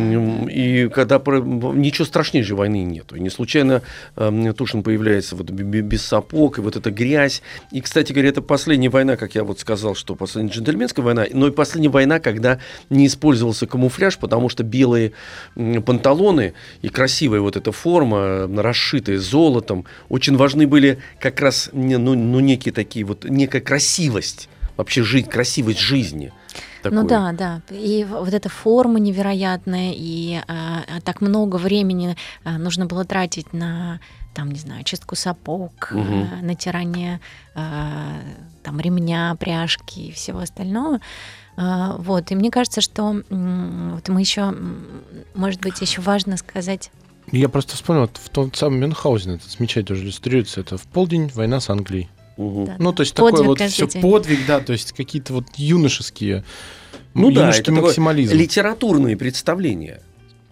И 0.52 0.90
когда 0.90 1.20
ничего 1.20 2.06
страшнее 2.06 2.44
же 2.44 2.56
войны 2.56 2.84
нету. 2.84 3.16
И 3.16 3.20
не 3.20 3.30
случайно 3.30 3.82
эм, 4.16 4.54
Тушин 4.54 4.84
появляется 4.84 5.36
вот 5.36 5.50
без 5.50 6.04
сапог, 6.04 6.58
и 6.58 6.62
вот 6.62 6.76
эта 6.76 6.92
грязь. 6.92 7.42
И, 7.72 7.82
кстати 7.82 8.14
говоря, 8.14 8.30
это 8.30 8.42
последняя 8.42 8.90
война, 8.90 9.18
как 9.18 9.36
я 9.36 9.44
вот 9.44 9.60
сказал, 9.60 9.96
что 9.96 10.16
последняя 10.16 10.52
джентльменская 10.52 11.04
война, 11.04 11.26
но 11.32 11.48
и 11.48 11.52
последняя 11.52 11.90
война, 11.90 12.20
когда 12.20 12.60
не 12.90 13.08
использовался 13.08 13.68
камуфляж, 13.68 14.18
потому 14.18 14.50
что 14.50 14.64
белые 14.64 15.14
м, 15.56 15.82
панталоны 16.13 16.54
и 16.82 16.89
красивая 16.89 17.41
вот 17.41 17.56
эта 17.56 17.71
форма, 17.71 18.17
э, 18.17 18.62
расшитая 18.62 19.17
золотом, 19.19 19.86
очень 20.10 20.38
важны 20.38 20.67
были 20.67 20.99
как 21.19 21.41
раз 21.41 21.69
ну, 21.73 22.15
ну, 22.15 22.39
некие 22.39 22.73
такие 22.73 23.06
вот, 23.06 23.26
некая 23.26 23.62
красивость, 23.62 24.49
вообще 24.78 25.04
жизнь, 25.04 25.30
красивость 25.30 25.80
жизни. 25.80 26.32
Ну 26.84 27.04
Такое. 27.04 27.08
да, 27.08 27.32
да. 27.32 27.62
И 27.69 28.06
вот 28.10 28.34
эта 28.34 28.49
форма 28.49 28.99
невероятная, 28.99 29.93
и 29.95 30.41
а, 30.47 30.84
так 31.06 31.21
много 31.21 31.56
времени 31.56 32.17
а, 32.43 32.58
нужно 32.58 32.86
было 32.86 33.06
тратить 33.06 33.54
на, 33.54 34.02
там, 34.34 34.52
не 34.52 34.60
знаю, 34.60 34.84
чистку 34.84 35.15
сапог, 35.15 35.91
Мгм. 35.91 36.30
а, 36.32 36.45
натирание 36.45 37.21
а, 37.56 38.19
там 38.63 38.82
ремня, 38.82 39.36
пряжки 39.39 40.08
и 40.08 40.12
всего 40.12 40.39
остального. 40.39 40.99
Вот. 41.56 42.32
И 42.32 42.36
мне 42.36 42.52
кажется, 42.52 42.82
что 42.82 43.22
вот 43.30 44.10
мы 44.10 44.20
еще, 44.20 44.54
может 45.36 45.62
быть, 45.62 45.82
еще 45.82 46.02
важно 46.02 46.38
сказать. 46.38 46.92
Я 47.32 47.50
просто 47.50 47.76
вспомнил, 47.76 48.10
в 48.13 48.30
том 48.30 48.54
самом 48.54 48.80
Мюнхгаузене, 48.80 49.36
это 49.36 49.50
замечательно 49.50 49.86
тоже 49.88 50.04
иллюстрируется, 50.04 50.60
это 50.62 50.78
в 50.78 50.84
полдень 50.84 51.32
война 51.34 51.60
с 51.60 51.70
Англией. 51.70 52.10
Да, 52.38 52.76
Ну, 52.80 52.92
то 52.94 53.02
есть 53.02 53.16
Подвиг 53.16 53.32
такой 53.34 53.48
вот 53.48 53.62
все 53.62 53.88
день. 53.88 54.02
подвиг, 54.02 54.39
да, 54.48 54.60
то 54.60 54.74
есть 54.74 54.92
какие-то 54.92 55.34
вот 55.34 55.46
юношеские, 55.56 56.44
Ну 57.13 57.32
да, 57.32 57.42
юношеский 57.42 57.62
это 57.72 57.76
такой 57.76 57.88
максимализм. 57.89 58.36
литературные 58.36 59.16
представления. 59.16 60.02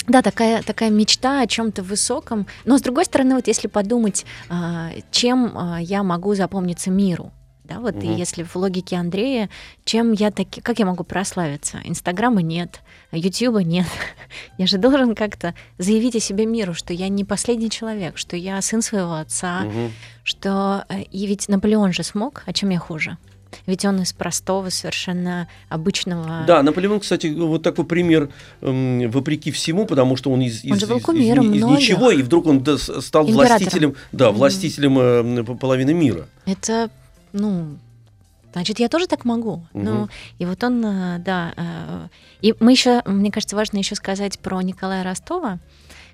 Да, 0.08 0.22
такая, 0.22 0.64
такая 0.64 0.90
мечта 0.90 1.42
о 1.42 1.48
чем-то 1.48 1.84
высоком. 1.84 2.48
Но 2.66 2.78
с 2.78 2.82
другой 2.82 3.06
стороны, 3.06 3.36
вот 3.36 3.48
если 3.48 3.68
подумать, 3.68 4.26
а, 4.50 4.92
чем 5.12 5.52
а, 5.56 5.80
я 5.82 6.04
могу 6.04 6.34
запомниться 6.36 6.90
миру, 6.90 7.32
да, 7.74 7.80
вот 7.80 7.96
и 8.04 8.08
Мгм. 8.08 8.16
если 8.16 8.44
в 8.44 8.56
логике 8.56 8.96
Андрея, 8.98 9.50
чем 9.86 10.12
я 10.12 10.32
таки, 10.32 10.62
как 10.62 10.80
я 10.80 10.86
могу 10.86 11.04
прославиться? 11.04 11.80
Инстаграма 11.84 12.42
нет, 12.42 12.82
Ютуба 13.12 13.64
нет. 13.64 13.86
Я 14.58 14.68
же 14.68 14.78
должен 14.78 15.16
как-то 15.16 15.54
заявить 15.78 16.16
о 16.16 16.20
себе 16.20 16.46
миру, 16.46 16.74
что 16.74 16.94
я 16.94 17.10
не 17.10 17.24
последний 17.26 17.70
человек, 17.70 18.18
что 18.18 18.36
я 18.38 18.62
сын 18.62 18.82
своего 18.82 19.16
отца, 19.16 19.62
Мгм. 19.62 19.92
что 20.24 20.86
э, 20.90 21.02
и 21.04 21.26
ведь 21.28 21.48
Наполеон 21.50 21.94
же 21.94 22.04
смог, 22.04 22.44
а 22.46 22.54
чем 22.54 22.70
я 22.70 22.80
хуже? 22.80 23.18
Ведь 23.66 23.84
он 23.84 24.02
из 24.02 24.14
простого, 24.14 24.70
совершенно 24.70 25.50
обычного. 25.68 26.46
Да, 26.48 26.64
Наполеон, 26.64 27.02
кстати, 27.02 27.28
вот 27.28 27.62
такой 27.64 27.84
пример, 27.84 28.30
эм, 28.62 29.12
вопреки 29.12 29.52
всему, 29.52 29.86
потому 29.86 30.16
что 30.16 30.32
он 30.32 30.40
из, 30.42 30.64
Он 30.64 30.72
из- 30.78 30.80
же 30.80 30.88
был 30.88 30.98
из- 31.00 31.04
из 31.10 31.56
из 31.56 31.64
ничего, 31.66 32.12
и 32.12 32.22
вдруг 32.22 32.46
он 32.48 32.66
стал 32.78 33.28
Императором. 33.28 33.34
властителем, 33.34 33.96
да, 34.14 34.32
властителем 34.32 35.00
э, 35.00 35.44
половины 35.58 35.94
мира. 35.94 36.28
Это, 36.46 36.90
ну, 37.34 37.78
значит, 38.54 38.80
я 38.80 38.90
тоже 38.90 39.08
так 39.08 39.26
могу. 39.26 39.64
Мгм. 39.74 39.86
Ну, 39.86 40.10
и 40.40 40.46
вот 40.46 40.64
он, 40.64 40.86
э, 40.86 41.20
да. 41.20 41.54
э, 41.56 42.08
И 42.42 42.54
мы 42.60 42.72
еще, 42.72 43.02
мне 43.06 43.32
кажется, 43.32 43.56
важно 43.56 43.78
еще 43.78 43.96
сказать 43.96 44.40
про 44.40 44.62
Николая 44.62 45.04
Ростова, 45.04 45.60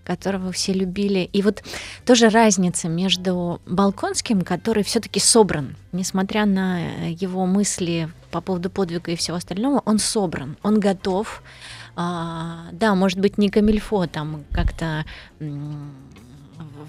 которого 0.04 0.52
все 0.52 0.74
любили. 0.74 1.30
И 1.34 1.42
вот 1.42 1.64
тоже 2.06 2.30
разница 2.30 2.88
между 2.88 3.62
Балконским, 3.66 4.42
который 4.42 4.84
все-таки 4.84 5.20
собран, 5.20 5.76
несмотря 5.92 6.46
на 6.46 6.80
э, 6.80 7.12
его 7.12 7.46
мысли 7.46 8.10
по 8.32 8.42
поводу 8.42 8.70
подвига 8.70 9.12
и 9.12 9.16
всего 9.16 9.38
остального, 9.38 9.82
он 9.86 10.00
собран, 10.00 10.58
он 10.64 10.80
готов. 10.80 11.42
А, 11.96 12.68
да, 12.72 12.94
может 12.94 13.20
быть, 13.20 13.38
не 13.38 13.50
камильфо 13.50 14.06
там 14.06 14.44
как-то 14.52 15.04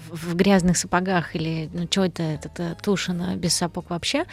в, 0.09 0.35
грязных 0.35 0.77
сапогах 0.77 1.35
или 1.35 1.69
ну, 1.73 1.87
что 1.89 2.05
это, 2.05 2.23
это, 2.23 2.49
это 2.49 2.77
Тушина 2.81 3.35
без 3.35 3.53
сапог 3.53 3.89
вообще, 3.89 4.25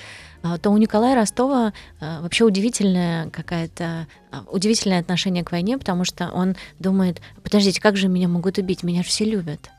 а, 0.42 0.59
то 0.59 0.70
у 0.70 0.76
Николая 0.76 1.14
Ростова 1.14 1.72
а, 2.00 2.20
вообще 2.20 2.44
удивительное 2.44 3.31
какая-то 3.31 4.07
а, 4.31 4.44
удивительное 4.50 5.00
отношение 5.00 5.44
к 5.44 5.52
войне, 5.52 5.79
потому 5.79 6.05
что 6.05 6.31
он 6.31 6.57
думает, 6.79 7.20
подождите, 7.42 7.81
как 7.81 7.96
же 7.96 8.09
меня 8.09 8.29
могут 8.29 8.59
убить, 8.59 8.83
меня 8.83 9.02
же 9.02 9.09
все 9.09 9.24
любят. 9.24 9.70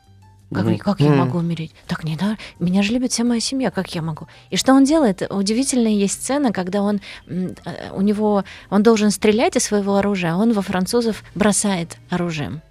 Как, 0.54 0.66
Мгм. 0.66 0.78
как 0.78 1.02
я 1.02 1.12
могу 1.12 1.40
умереть? 1.40 1.74
Так 1.88 2.06
не 2.06 2.16
да, 2.16 2.38
меня 2.58 2.82
же 2.82 2.94
любит 2.94 3.12
вся 3.12 3.26
моя 3.26 3.42
семья, 3.42 3.70
как 3.70 3.94
я 3.94 4.02
могу? 4.02 4.28
И 4.50 4.56
что 4.56 4.74
он 4.74 4.86
делает? 4.86 5.22
Удивительная 5.30 5.92
есть 5.92 6.24
сцена, 6.24 6.54
когда 6.54 6.84
он 6.84 7.02
э, 7.28 7.54
у 7.94 8.02
него 8.02 8.46
он 8.70 8.82
должен 8.82 9.12
стрелять 9.12 9.58
из 9.58 9.66
своего 9.66 9.98
оружия, 9.98 10.34
а 10.34 10.38
он 10.38 10.54
во 10.54 10.62
французов 10.62 11.24
бросает 11.36 11.98
оружием. 12.10 12.62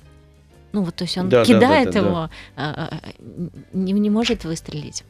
Ну 0.77 0.83
вот, 0.83 0.95
то 0.95 1.05
есть 1.05 1.17
он 1.17 1.31
Да, 1.31 1.39
да, 1.39 1.45
кидает 1.47 1.91
да, 1.91 1.93
да, 2.03 2.07
его, 2.07 2.17
а, 2.19 2.31
а, 2.93 3.01
не, 3.73 3.93
не 3.95 4.11
может 4.11 4.45
выстрелить. 4.45 5.05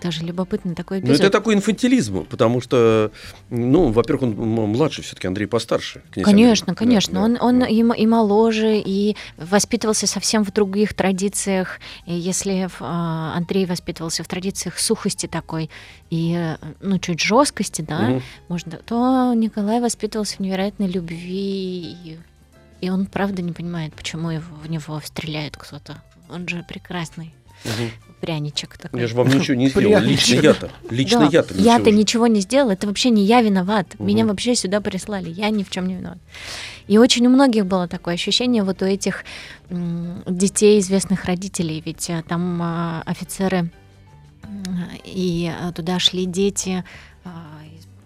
Даже 0.00 0.22
любопытный 0.24 0.76
такой 0.76 0.98
Ну, 1.00 1.06
эпизод. 1.06 1.20
это 1.22 1.30
такой 1.30 1.54
инфантилизм, 1.54 2.24
потому 2.26 2.60
что, 2.60 3.10
ну, 3.50 3.88
во-первых, 3.90 4.22
он 4.24 4.32
м- 4.34 4.68
младший 4.70 5.02
все-таки, 5.02 5.26
Андрей 5.26 5.46
постарше. 5.46 6.02
Конечно, 6.12 6.66
Андрей. 6.68 6.76
конечно. 6.86 7.14
Да, 7.14 7.20
он 7.22 7.34
да, 7.34 7.40
он 7.42 7.58
да. 7.60 7.66
и, 7.66 8.02
и 8.02 8.06
моложе, 8.06 8.76
и 8.78 9.16
воспитывался 9.38 10.06
совсем 10.06 10.44
в 10.44 10.52
других 10.52 10.94
традициях. 10.94 11.80
И 12.04 12.14
если 12.14 12.68
а, 12.78 13.32
Андрей 13.36 13.66
воспитывался 13.66 14.22
в 14.22 14.28
традициях 14.28 14.78
сухости 14.78 15.26
такой 15.26 15.68
и 16.10 16.54
ну 16.80 16.98
чуть 17.00 17.18
жесткости, 17.18 17.82
да, 17.82 17.98
Мгм. 18.02 18.22
можно, 18.46 18.72
то 18.86 19.32
Николай 19.34 19.80
воспитывался 19.80 20.36
в 20.36 20.40
невероятной 20.40 20.86
любви, 20.86 21.96
и, 22.04 22.18
и 22.80 22.90
он 22.90 23.06
правда 23.06 23.42
не 23.42 23.52
понимает, 23.52 23.94
почему 23.94 24.30
его, 24.30 24.54
в 24.62 24.68
него 24.70 25.00
стреляет 25.04 25.56
кто-то. 25.56 26.02
Он 26.28 26.46
же 26.48 26.64
прекрасный 26.68 27.32
Мгм. 27.64 27.90
пряничек 28.20 28.76
такой. 28.78 29.00
Я 29.00 29.06
же 29.06 29.14
вам 29.14 29.28
ничего 29.28 29.56
не 29.56 29.68
сделал. 29.68 30.00
Лично 30.00 30.34
я-то. 30.40 30.70
Лично 30.90 31.18
Да, 31.20 31.24
я-то 31.32 31.54
Я-то 31.54 31.90
ничего 31.90 31.90
же. 31.90 31.96
ничего 31.98 32.26
не 32.26 32.40
сделал, 32.40 32.70
это 32.70 32.86
вообще 32.86 33.10
не 33.10 33.24
я 33.24 33.40
виноват. 33.42 33.98
Меня 33.98 34.24
Мгм. 34.24 34.28
вообще 34.32 34.54
сюда 34.54 34.80
прислали, 34.80 35.30
я 35.30 35.50
ни 35.50 35.62
в 35.62 35.70
чем 35.70 35.86
не 35.86 35.94
виноват. 35.94 36.18
И 36.88 36.98
очень 36.98 37.26
у 37.26 37.30
многих 37.30 37.66
было 37.66 37.88
такое 37.88 38.14
ощущение 38.14 38.62
вот 38.62 38.82
у 38.82 38.84
этих 38.86 39.24
м, 39.70 40.22
детей 40.26 40.78
известных 40.80 41.24
родителей, 41.24 41.82
ведь 41.84 42.08
а, 42.10 42.22
там 42.22 42.60
а, 42.62 43.02
офицеры 43.06 43.70
и 45.04 45.50
а, 45.60 45.72
туда 45.72 45.98
шли 45.98 46.26
дети 46.26 46.84
а, 47.24 47.55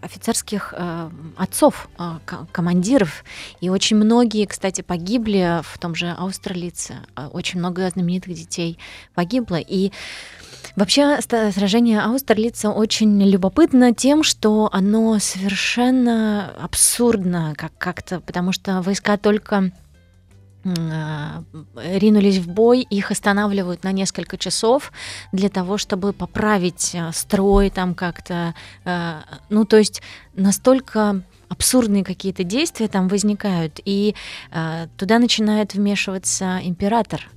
офицерских 0.02 0.74
а, 0.76 1.10
отцов, 1.36 1.88
ко- 2.24 2.46
командиров, 2.52 3.24
и 3.60 3.68
очень 3.68 3.96
многие, 3.96 4.46
кстати, 4.46 4.80
погибли 4.80 5.60
в 5.62 5.78
том 5.78 5.94
же 5.94 6.10
Аустерлице, 6.10 6.94
А, 7.14 7.28
очень 7.28 7.58
много 7.58 7.88
знаменитых 7.90 8.34
детей 8.34 8.78
погибло, 9.14 9.56
и 9.56 9.92
Вообще 10.76 11.18
сражение 11.22 12.00
Аустерлица 12.00 12.70
очень 12.70 13.20
любопытно 13.22 13.94
тем, 13.94 14.22
что 14.22 14.68
оно 14.72 15.18
совершенно 15.18 16.50
абсурдно 16.60 17.54
как- 17.56 17.76
как-то, 17.78 18.20
потому 18.20 18.52
что 18.52 18.82
войска 18.82 19.16
только 19.16 19.72
ринулись 20.64 22.38
в 22.38 22.48
бой, 22.48 22.82
их 22.82 23.10
останавливают 23.10 23.82
на 23.84 23.92
несколько 23.92 24.36
часов 24.36 24.92
для 25.32 25.48
того, 25.48 25.78
чтобы 25.78 26.12
поправить 26.12 26.94
а, 26.94 27.12
строй 27.12 27.70
там 27.70 27.94
как-то. 27.94 28.54
а, 28.84 29.22
Ну, 29.48 29.64
то 29.64 29.78
есть 29.78 30.02
настолько 30.34 31.22
абсурдные 31.48 32.04
какие-то 32.04 32.44
действия 32.44 32.88
там 32.88 33.08
возникают, 33.08 33.80
и 33.84 34.14
туда 34.96 35.18
начинает 35.18 35.74
вмешиваться 35.74 36.60
император, 36.62 37.28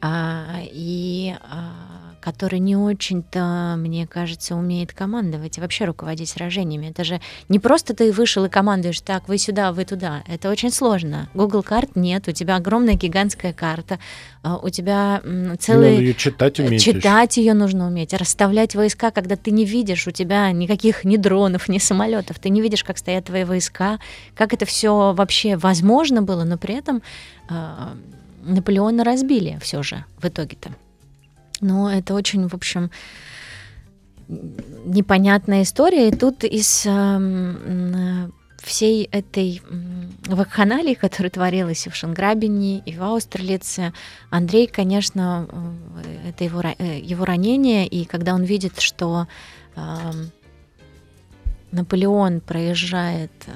а, 0.00 0.60
и 0.62 1.34
а, 1.42 2.07
который 2.28 2.58
не 2.58 2.76
очень-то, 2.76 3.74
мне 3.78 4.06
кажется, 4.06 4.54
умеет 4.54 4.92
командовать 4.92 5.56
и 5.56 5.62
вообще 5.62 5.86
руководить 5.86 6.28
сражениями. 6.28 6.88
Это 6.90 7.02
же 7.02 7.22
не 7.48 7.58
просто 7.58 7.94
ты 7.94 8.12
вышел 8.12 8.44
и 8.44 8.50
командуешь, 8.50 9.00
так, 9.00 9.28
вы 9.28 9.38
сюда, 9.38 9.72
вы 9.72 9.86
туда. 9.86 10.22
Это 10.28 10.50
очень 10.50 10.70
сложно. 10.70 11.30
Google 11.32 11.62
карт 11.62 11.96
нет, 11.96 12.28
у 12.28 12.32
тебя 12.32 12.56
огромная 12.56 12.96
гигантская 12.96 13.54
карта, 13.54 13.98
а, 14.42 14.58
у 14.58 14.68
тебя 14.68 15.22
м, 15.24 15.44
Надо 15.44 15.56
целый... 15.56 15.96
ее 15.96 16.12
читать 16.12 16.60
уметь. 16.60 16.82
еще. 16.86 16.92
Читать 16.92 17.38
ее 17.38 17.54
нужно 17.54 17.86
уметь, 17.86 18.12
расставлять 18.12 18.74
войска, 18.74 19.10
когда 19.10 19.36
ты 19.36 19.50
не 19.50 19.64
видишь, 19.64 20.06
у 20.06 20.10
тебя 20.10 20.52
никаких 20.52 21.04
ни 21.04 21.16
дронов, 21.16 21.66
ни 21.70 21.78
самолетов, 21.78 22.38
ты 22.38 22.50
не 22.50 22.60
видишь, 22.60 22.84
как 22.84 22.98
стоят 22.98 23.24
твои 23.24 23.44
войска, 23.44 24.00
как 24.34 24.52
это 24.52 24.66
все 24.66 25.14
вообще 25.14 25.56
возможно 25.56 26.20
было, 26.20 26.44
но 26.44 26.58
при 26.58 26.74
этом 26.74 27.00
э, 27.48 27.54
Наполеона 28.44 29.02
разбили 29.02 29.58
все 29.62 29.82
же 29.82 30.04
в 30.20 30.26
итоге-то. 30.26 30.70
Но 31.60 31.90
это 31.90 32.14
очень, 32.14 32.48
в 32.48 32.54
общем, 32.54 32.90
непонятная 34.28 35.62
история. 35.62 36.08
И 36.08 36.16
тут 36.16 36.44
из 36.44 36.86
эм, 36.86 37.56
э, 37.94 38.30
всей 38.62 39.04
этой 39.04 39.62
вакханалии, 40.26 40.94
которая 40.94 41.30
творилась 41.30 41.86
и 41.86 41.90
в 41.90 41.96
Шенграбине, 41.96 42.80
и 42.80 42.96
в 42.96 43.02
Аустерлице, 43.02 43.92
Андрей, 44.30 44.66
конечно, 44.66 45.48
э, 46.04 46.28
это 46.30 46.44
его, 46.44 46.62
э, 46.62 47.00
его 47.00 47.24
ранение, 47.24 47.86
и 47.86 48.04
когда 48.04 48.34
он 48.34 48.44
видит, 48.44 48.80
что 48.80 49.26
эм, 49.76 50.30
Наполеон 51.72 52.40
проезжает 52.40 53.32
э, 53.46 53.52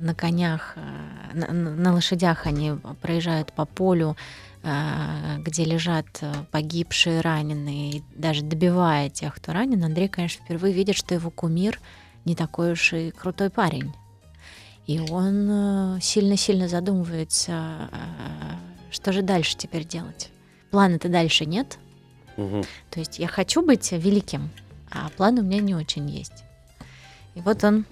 на 0.00 0.14
конях, 0.14 0.74
э, 0.76 1.38
на, 1.38 1.52
на- 1.52 1.92
лошадях 1.94 2.46
они 2.46 2.72
проезжают 3.00 3.52
по 3.52 3.64
полю, 3.64 4.16
э, 4.16 4.51
где 4.62 5.64
лежат 5.64 6.06
э, 6.20 6.32
погибшие, 6.52 7.20
раненые, 7.20 7.90
и 7.90 8.02
даже 8.14 8.42
добивая 8.42 9.10
тех, 9.10 9.34
кто 9.34 9.52
ранен, 9.52 9.82
Андрей, 9.84 10.08
конечно, 10.08 10.44
впервые 10.44 10.72
видит, 10.72 10.96
что 10.96 11.14
его 11.14 11.30
кумир 11.30 11.80
не 12.24 12.36
такой 12.36 12.72
уж 12.72 12.92
и 12.92 13.10
крутой 13.10 13.50
парень. 13.50 13.92
И 14.86 15.00
он 15.00 15.48
э, 15.50 16.00
сильно-сильно 16.00 16.68
задумывается, 16.68 17.88
э, 17.90 18.92
что 18.92 19.12
же 19.12 19.22
дальше 19.22 19.56
теперь 19.56 19.84
делать. 19.84 20.30
Плана-то 20.70 21.08
дальше 21.08 21.44
нет. 21.44 21.78
Мгм. 22.36 22.62
То 22.90 23.00
есть 23.00 23.18
я 23.18 23.26
хочу 23.26 23.62
быть 23.66 23.90
великим, 23.90 24.50
а 24.90 25.08
план 25.10 25.38
у 25.38 25.42
меня 25.42 25.60
не 25.60 25.74
очень 25.74 26.08
есть. 26.08 26.44
И 27.34 27.40
вот 27.40 27.64
он 27.64 27.84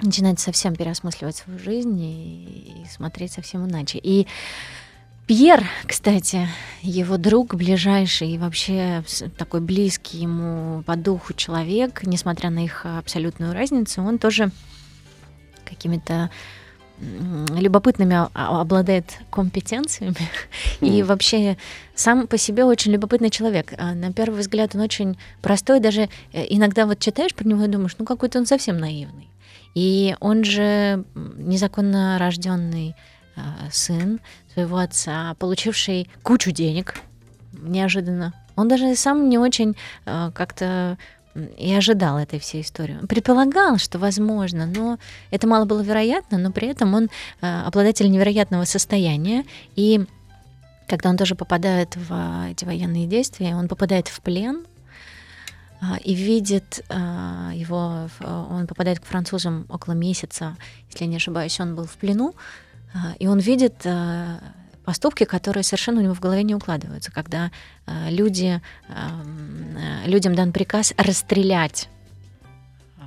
начинает 0.00 0.38
совсем 0.38 0.76
переосмысливать 0.76 1.36
свою 1.36 1.58
жизнь 1.58 2.00
и, 2.00 2.82
и 2.82 2.86
смотреть 2.88 3.32
совсем 3.32 3.66
иначе. 3.66 3.98
И 4.00 4.26
Пьер, 5.28 5.62
кстати, 5.86 6.48
его 6.80 7.18
друг 7.18 7.54
ближайший 7.54 8.30
и 8.30 8.38
вообще 8.38 9.04
такой 9.36 9.60
близкий 9.60 10.16
ему 10.16 10.82
по 10.84 10.96
духу 10.96 11.34
человек, 11.34 12.02
несмотря 12.04 12.48
на 12.48 12.64
их 12.64 12.86
абсолютную 12.86 13.52
разницу, 13.52 14.02
он 14.02 14.18
тоже 14.18 14.50
какими-то 15.66 16.30
любопытными 16.98 18.26
обладает 18.32 19.04
компетенциями 19.30 20.16
и 20.80 21.02
Мгм. 21.02 21.08
вообще 21.08 21.58
сам 21.94 22.26
по 22.26 22.38
себе 22.38 22.64
очень 22.64 22.92
любопытный 22.92 23.28
человек. 23.28 23.74
А 23.76 23.94
На 23.94 24.14
первый 24.14 24.40
взгляд 24.40 24.74
он 24.74 24.80
очень 24.80 25.18
простой, 25.42 25.78
даже 25.80 26.08
э, 26.32 26.46
иногда 26.48 26.86
вот 26.86 27.00
читаешь 27.00 27.34
про 27.34 27.46
него 27.46 27.64
и 27.64 27.68
думаешь, 27.68 27.96
ну 27.98 28.06
какой-то 28.06 28.38
он 28.38 28.46
совсем 28.46 28.78
наивный. 28.78 29.28
И 29.74 30.16
он 30.20 30.42
же 30.42 31.04
незаконно 31.14 32.16
рожденный 32.18 32.96
а, 33.38 33.70
сын 33.70 34.20
своего 34.58 34.78
отца, 34.78 35.34
получивший 35.38 36.10
кучу 36.24 36.50
денег 36.50 36.94
неожиданно. 37.52 38.34
Он 38.56 38.66
даже 38.66 38.96
сам 38.96 39.28
не 39.28 39.38
очень 39.38 39.76
а, 40.04 40.32
как-то 40.32 40.98
и 41.56 41.72
ожидал 41.72 42.18
этой 42.18 42.40
всей 42.40 42.62
истории. 42.62 42.98
Предполагал, 43.08 43.78
что 43.78 44.00
возможно, 44.00 44.66
но 44.66 44.98
это 45.30 45.46
мало 45.46 45.64
было 45.64 45.80
вероятно, 45.80 46.38
но 46.38 46.50
при 46.50 46.66
этом 46.66 46.92
он 46.94 47.08
а, 47.40 47.66
обладатель 47.68 48.10
невероятного 48.10 48.64
состояния. 48.64 49.44
И 49.76 50.04
когда 50.88 51.10
он 51.10 51.16
тоже 51.16 51.36
попадает 51.36 51.94
в 51.94 52.08
а, 52.10 52.48
эти 52.50 52.64
военные 52.64 53.06
действия, 53.06 53.54
он 53.54 53.68
попадает 53.68 54.08
в 54.08 54.20
плен 54.20 54.64
а, 55.80 55.98
и 56.02 56.14
видит 56.14 56.84
а, 56.88 57.52
его, 57.54 58.08
он 58.50 58.66
попадает 58.66 58.98
к 58.98 59.04
французам 59.04 59.66
около 59.68 59.94
месяца, 59.94 60.56
если 60.90 61.04
я 61.04 61.10
не 61.10 61.16
ошибаюсь, 61.16 61.60
он 61.60 61.76
был 61.76 61.84
в 61.84 61.96
плену, 61.96 62.34
и 63.18 63.26
он 63.26 63.38
видит 63.38 63.82
а, 63.84 64.40
поступки, 64.84 65.24
которые 65.24 65.64
совершенно 65.64 66.00
у 66.00 66.02
него 66.02 66.14
в 66.14 66.20
голове 66.20 66.42
не 66.42 66.54
укладываются, 66.54 67.12
когда 67.12 67.50
а, 67.84 68.08
люди, 68.08 68.62
а, 68.88 70.06
людям 70.06 70.34
дан 70.34 70.52
приказ 70.52 70.94
расстрелять 70.96 71.90
а, 72.98 73.02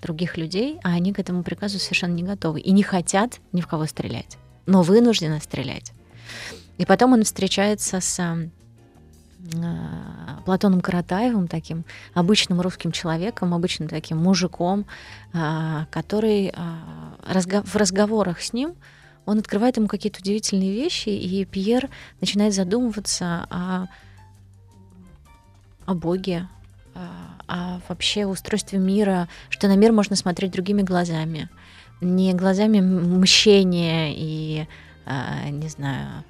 других 0.00 0.38
людей, 0.38 0.78
а 0.82 0.94
они 0.94 1.12
к 1.12 1.18
этому 1.18 1.42
приказу 1.42 1.78
совершенно 1.78 2.14
не 2.14 2.22
готовы 2.22 2.60
и 2.60 2.72
не 2.72 2.82
хотят 2.82 3.40
ни 3.52 3.60
в 3.60 3.66
кого 3.66 3.84
стрелять, 3.86 4.38
но 4.64 4.82
вынуждены 4.82 5.40
стрелять. 5.40 5.92
И 6.78 6.86
потом 6.86 7.12
он 7.12 7.24
встречается 7.24 8.00
с 8.00 8.18
а, 8.18 8.38
Платоном 10.46 10.80
Каратаевым, 10.80 11.48
таким 11.48 11.84
обычным 12.14 12.60
русским 12.60 12.92
человеком, 12.92 13.52
обычным 13.52 13.88
таким 13.88 14.18
мужиком, 14.18 14.86
а, 15.32 15.86
который 15.90 16.52
а, 16.56 16.78
в 17.22 17.76
разговорах 17.76 18.40
с 18.40 18.52
ним 18.52 18.74
он 19.26 19.38
открывает 19.38 19.76
ему 19.76 19.88
какие-то 19.88 20.20
удивительные 20.20 20.72
вещи, 20.72 21.10
и 21.10 21.44
Пьер 21.44 21.90
начинает 22.20 22.54
задумываться 22.54 23.46
о 23.50 23.86
о 25.86 25.94
Боге, 25.94 26.48
о 27.46 27.80
вообще 27.88 28.26
устройстве 28.26 28.78
мира, 28.78 29.28
что 29.50 29.68
на 29.68 29.76
мир 29.76 29.92
можно 29.92 30.16
смотреть 30.16 30.50
другими 30.50 30.82
глазами, 30.82 31.48
не 32.00 32.34
глазами 32.34 32.80
мщения 32.80 34.12
и, 34.12 34.66
не 35.06 35.68
знаю, 35.68 36.24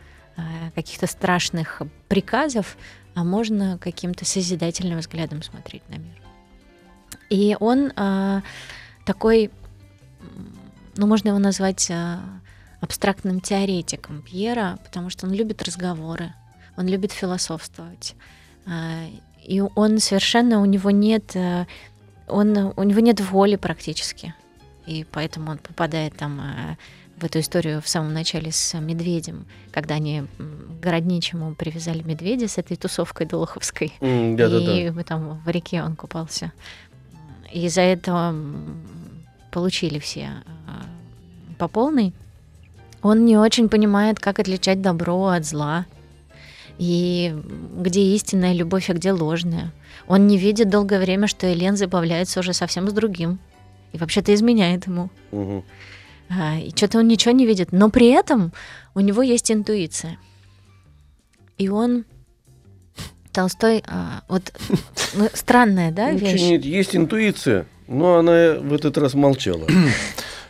каких-то 0.74 1.06
страшных 1.06 1.80
приказов, 2.08 2.76
а 3.14 3.24
можно 3.24 3.78
каким-то 3.78 4.26
созидательным 4.26 4.98
взглядом 4.98 5.42
смотреть 5.42 5.88
на 5.88 5.94
мир. 5.94 6.20
И 7.30 7.56
он 7.58 7.92
такой, 9.06 9.50
ну, 10.96 11.06
можно 11.06 11.28
его 11.28 11.38
назвать 11.38 11.90
абстрактным 12.86 13.40
теоретиком 13.40 14.22
Пьера, 14.22 14.78
потому 14.84 15.10
что 15.10 15.26
он 15.26 15.32
любит 15.32 15.62
разговоры, 15.62 16.32
он 16.76 16.86
любит 16.86 17.10
философствовать. 17.12 18.14
А, 18.64 19.06
и 19.44 19.60
он 19.60 19.98
совершенно, 19.98 20.60
у 20.60 20.64
него 20.64 20.90
нет, 20.90 21.34
э, 21.34 21.66
он, 22.28 22.72
у 22.76 22.82
него 22.82 23.00
нет 23.00 23.20
воли 23.20 23.56
практически. 23.56 24.34
И 24.86 25.04
поэтому 25.10 25.50
он 25.50 25.58
попадает 25.58 26.16
там 26.16 26.40
э, 26.40 26.76
в 27.16 27.24
эту 27.24 27.40
историю 27.40 27.82
в 27.82 27.88
самом 27.88 28.14
начале 28.14 28.52
с 28.52 28.78
медведем, 28.78 29.46
когда 29.72 29.96
они 29.96 30.24
городничему 30.80 31.54
привязали 31.56 32.02
медведя 32.02 32.46
с 32.46 32.56
этой 32.58 32.76
тусовкой 32.76 33.26
Дулуховской. 33.26 33.92
Mm, 34.00 34.36
да, 34.36 34.46
и 34.46 34.86
да, 34.86 34.92
да. 34.92 35.02
там 35.02 35.42
в 35.44 35.48
реке 35.48 35.82
он 35.82 35.96
купался. 35.96 36.52
И 37.52 37.68
за 37.68 37.80
это 37.80 38.34
получили 39.50 39.98
все 39.98 40.30
э, 40.44 41.54
по 41.58 41.66
полной. 41.66 42.12
Он 43.06 43.24
не 43.24 43.36
очень 43.36 43.68
понимает, 43.68 44.18
как 44.18 44.40
отличать 44.40 44.82
добро 44.82 45.26
от 45.28 45.46
зла. 45.46 45.86
И 46.76 47.32
где 47.78 48.02
истинная 48.02 48.52
любовь, 48.52 48.90
а 48.90 48.94
где 48.94 49.12
ложная. 49.12 49.72
Он 50.08 50.26
не 50.26 50.36
видит 50.36 50.70
долгое 50.70 50.98
время, 50.98 51.28
что 51.28 51.50
Элен 51.50 51.76
забавляется 51.76 52.40
уже 52.40 52.52
совсем 52.52 52.90
с 52.90 52.92
другим. 52.92 53.38
И 53.92 53.98
вообще-то 53.98 54.34
изменяет 54.34 54.88
ему. 54.88 55.08
Угу. 55.30 55.64
А, 56.30 56.58
и 56.58 56.70
что-то 56.70 56.98
он 56.98 57.06
ничего 57.06 57.30
не 57.30 57.46
видит. 57.46 57.70
Но 57.70 57.90
при 57.90 58.08
этом 58.08 58.52
у 58.94 59.00
него 59.00 59.22
есть 59.22 59.52
интуиция. 59.52 60.18
И 61.58 61.68
он 61.68 62.06
Толстой, 63.32 63.84
а, 63.86 64.22
вот 64.28 64.52
ну, 65.14 65.28
странная, 65.32 65.92
да, 65.92 66.10
вещь? 66.10 66.40
Нет, 66.40 66.64
есть 66.64 66.96
интуиция, 66.96 67.66
но 67.86 68.16
она 68.16 68.54
в 68.54 68.72
этот 68.72 68.98
раз 68.98 69.14
молчала. 69.14 69.68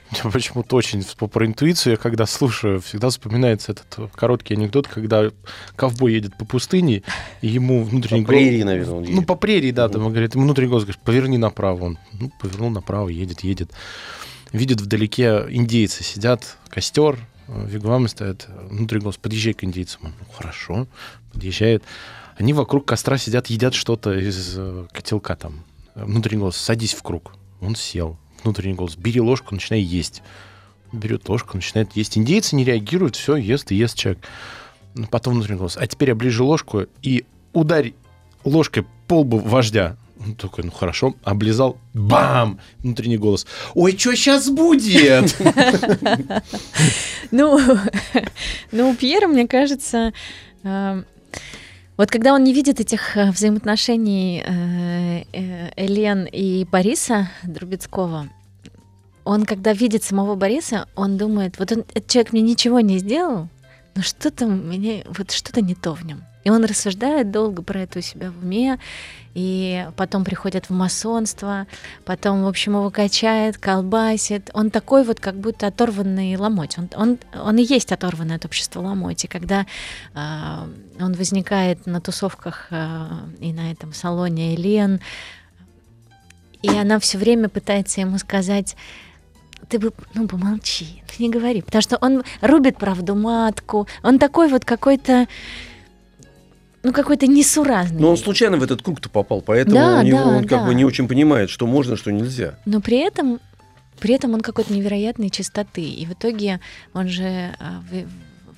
Мне 0.22 0.32
почему-то 0.32 0.76
очень 0.76 1.02
про 1.04 1.46
интуицию, 1.46 1.92
я 1.92 1.96
когда 1.96 2.26
слушаю, 2.26 2.80
всегда 2.80 3.10
вспоминается 3.10 3.72
этот 3.72 4.10
короткий 4.14 4.54
анекдот, 4.54 4.86
когда 4.86 5.30
ковбой 5.74 6.14
едет 6.14 6.36
по 6.36 6.44
пустыне, 6.44 7.02
и 7.40 7.48
ему 7.48 7.82
внутренний 7.82 8.22
голос... 8.22 8.26
По 8.26 8.44
прерии, 8.44 8.62
наверное, 8.62 8.94
он 8.94 9.02
едет. 9.02 9.16
Ну, 9.16 9.22
по 9.22 9.34
прерии, 9.34 9.70
да, 9.72 9.88
там, 9.88 10.08
говорит, 10.08 10.34
ему 10.34 10.44
внутренний 10.44 10.68
голос 10.68 10.84
говорит, 10.84 11.02
поверни 11.02 11.38
направо. 11.38 11.84
Он 11.84 11.98
ну, 12.12 12.30
повернул 12.40 12.70
направо, 12.70 13.08
едет, 13.08 13.40
едет. 13.40 13.72
Видит 14.52 14.80
вдалеке 14.80 15.46
индейцы 15.48 16.04
сидят, 16.04 16.56
костер, 16.68 17.18
вигвамы 17.48 18.08
стоят, 18.08 18.48
внутренний 18.70 19.02
голос, 19.02 19.16
подъезжай 19.16 19.54
к 19.54 19.64
индейцам. 19.64 20.02
Он, 20.04 20.12
ну, 20.20 20.26
хорошо, 20.32 20.86
подъезжает. 21.32 21.82
Они 22.36 22.52
вокруг 22.52 22.86
костра 22.86 23.18
сидят, 23.18 23.48
едят 23.48 23.74
что-то 23.74 24.12
из 24.12 24.54
э, 24.56 24.86
котелка 24.92 25.34
там. 25.36 25.64
Внутренний 25.94 26.40
голос, 26.40 26.56
садись 26.56 26.94
в 26.94 27.02
круг. 27.02 27.32
Он 27.60 27.74
сел 27.74 28.18
внутренний 28.46 28.74
голос. 28.74 28.96
Бери 28.96 29.20
ложку, 29.20 29.54
начинай 29.54 29.80
есть. 29.80 30.22
Берет 30.92 31.28
ложку, 31.28 31.56
начинает 31.56 31.94
есть. 31.94 32.16
Индейцы 32.16 32.56
не 32.56 32.64
реагируют, 32.64 33.16
все, 33.16 33.36
ест 33.36 33.72
и 33.72 33.74
ест 33.74 33.96
человек. 33.96 34.24
Потом 35.10 35.34
внутренний 35.34 35.58
голос. 35.58 35.76
А 35.76 35.86
теперь 35.86 36.12
оближи 36.12 36.42
ложку 36.42 36.86
и 37.02 37.24
ударь 37.52 37.92
ложкой 38.44 38.86
по 39.06 39.20
лбу 39.20 39.38
вождя. 39.38 39.96
Он 40.24 40.34
такой, 40.34 40.64
ну 40.64 40.70
хорошо, 40.70 41.14
облизал, 41.24 41.76
бам! 41.92 42.58
Внутренний 42.78 43.18
голос. 43.18 43.46
Ой, 43.74 43.96
что 43.98 44.14
сейчас 44.14 44.48
будет? 44.48 45.36
Ну, 47.32 47.58
ну, 48.70 48.90
у 48.90 49.28
мне 49.28 49.48
кажется, 49.48 50.12
э, 50.62 51.02
вот 51.96 52.10
когда 52.10 52.34
он 52.34 52.44
не 52.44 52.54
видит 52.54 52.78
этих 52.78 53.16
э, 53.16 53.30
взаимоотношений 53.30 54.44
э, 54.46 55.24
Элен 55.76 56.24
и 56.24 56.64
Бориса 56.64 57.28
Друбецкого, 57.42 58.28
он, 59.26 59.44
когда 59.44 59.72
видит 59.72 60.04
самого 60.04 60.36
Бориса, 60.36 60.86
он 60.94 61.16
думает, 61.16 61.58
вот 61.58 61.72
он, 61.72 61.80
этот 61.94 62.06
человек 62.06 62.32
мне 62.32 62.42
ничего 62.42 62.78
не 62.78 62.98
сделал, 62.98 63.48
но 63.96 64.02
что-то 64.02 64.46
мне, 64.46 65.04
вот 65.08 65.32
что-то 65.32 65.60
не 65.62 65.74
то 65.74 65.94
в 65.94 66.06
нем. 66.06 66.22
И 66.44 66.50
он 66.50 66.64
рассуждает 66.64 67.32
долго 67.32 67.60
про 67.60 67.80
это 67.80 67.98
у 67.98 68.02
себя 68.02 68.30
в 68.30 68.44
уме, 68.44 68.78
и 69.34 69.84
потом 69.96 70.24
приходит 70.24 70.66
в 70.66 70.70
масонство, 70.70 71.66
потом, 72.04 72.44
в 72.44 72.46
общем, 72.46 72.74
его 72.74 72.88
качает, 72.90 73.58
колбасит. 73.58 74.48
Он 74.54 74.70
такой 74.70 75.02
вот, 75.02 75.18
как 75.18 75.34
будто 75.34 75.66
оторванный 75.66 76.36
ломоть. 76.36 76.78
Он, 76.78 76.88
он, 76.94 77.18
он 77.34 77.58
и 77.58 77.64
есть 77.64 77.90
оторванный 77.90 78.36
от 78.36 78.44
общества 78.44 78.80
ломоть. 78.80 79.24
И 79.24 79.28
когда 79.28 79.66
э, 80.14 80.58
он 81.00 81.12
возникает 81.14 81.84
на 81.86 82.00
тусовках 82.00 82.68
э, 82.70 83.08
и 83.40 83.52
на 83.52 83.72
этом 83.72 83.92
салоне 83.92 84.54
Элен, 84.54 85.00
и 86.62 86.68
она 86.68 87.00
все 87.00 87.18
время 87.18 87.48
пытается 87.48 88.00
ему 88.00 88.18
сказать 88.18 88.76
ты 89.68 89.78
бы, 89.78 89.92
ну, 90.14 90.28
помолчи, 90.28 91.02
ты 91.06 91.22
не 91.22 91.30
говори, 91.30 91.62
потому 91.62 91.82
что 91.82 91.96
он 92.00 92.22
рубит 92.40 92.78
правду 92.78 93.14
матку, 93.14 93.88
он 94.02 94.18
такой 94.18 94.48
вот 94.48 94.64
какой-то, 94.64 95.26
ну, 96.82 96.92
какой-то 96.92 97.26
несуразный. 97.26 98.00
Но 98.00 98.10
он 98.10 98.16
случайно 98.16 98.56
в 98.56 98.62
этот 98.62 98.82
круг-то 98.82 99.08
попал, 99.08 99.40
поэтому 99.40 99.76
да, 99.76 100.00
у 100.00 100.02
него, 100.02 100.18
да, 100.18 100.26
он 100.28 100.40
как 100.42 100.60
да. 100.60 100.66
бы 100.66 100.74
не 100.74 100.84
очень 100.84 101.08
понимает, 101.08 101.50
что 101.50 101.66
можно, 101.66 101.96
что 101.96 102.12
нельзя. 102.12 102.58
Но 102.64 102.80
при 102.80 102.98
этом, 102.98 103.40
при 103.98 104.14
этом 104.14 104.34
он 104.34 104.40
какой-то 104.40 104.72
невероятной 104.72 105.30
чистоты, 105.30 105.82
и 105.82 106.06
в 106.06 106.12
итоге 106.12 106.60
он 106.92 107.08
же 107.08 107.54
а, 107.58 107.82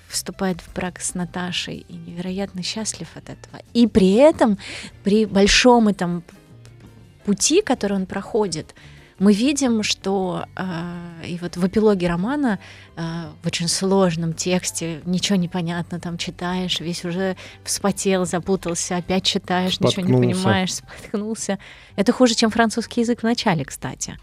вступает 0.08 0.60
в 0.60 0.74
брак 0.74 1.00
с 1.00 1.14
Наташей 1.14 1.86
и 1.88 1.94
невероятно 1.94 2.62
счастлив 2.62 3.08
от 3.14 3.24
этого. 3.24 3.62
И 3.74 3.86
при 3.86 4.14
этом, 4.14 4.58
при 5.04 5.26
большом 5.26 5.88
этом 5.88 6.24
пути, 7.24 7.62
который 7.62 7.96
он 7.96 8.06
проходит, 8.06 8.74
мы 9.18 9.32
видим, 9.32 9.82
что 9.82 10.46
э, 10.56 11.26
и 11.26 11.38
вот 11.38 11.56
в 11.56 11.66
эпилоге 11.66 12.08
романа 12.08 12.58
э, 12.96 13.02
в 13.42 13.46
очень 13.46 13.68
сложном 13.68 14.32
тексте 14.32 15.00
ничего 15.04 15.36
не 15.36 15.48
понятно, 15.48 15.98
там 15.98 16.18
читаешь, 16.18 16.80
весь 16.80 17.04
уже 17.04 17.36
вспотел, 17.64 18.26
запутался, 18.26 18.96
опять 18.96 19.24
читаешь, 19.24 19.80
ничего 19.80 20.06
не 20.06 20.12
понимаешь, 20.12 20.74
споткнулся. 20.74 21.58
Это 21.96 22.12
хуже, 22.12 22.34
чем 22.34 22.50
французский 22.50 23.00
язык 23.00 23.20
в 23.20 23.24
начале, 23.24 23.64
кстати. 23.64 24.16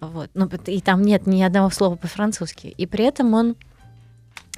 Вот. 0.00 0.30
Ну, 0.34 0.48
и 0.66 0.80
там 0.80 1.02
нет 1.02 1.26
ни 1.26 1.42
одного 1.42 1.68
слова 1.70 1.96
по-французски. 1.96 2.68
И 2.68 2.86
при 2.86 3.04
этом 3.04 3.34
он 3.34 3.56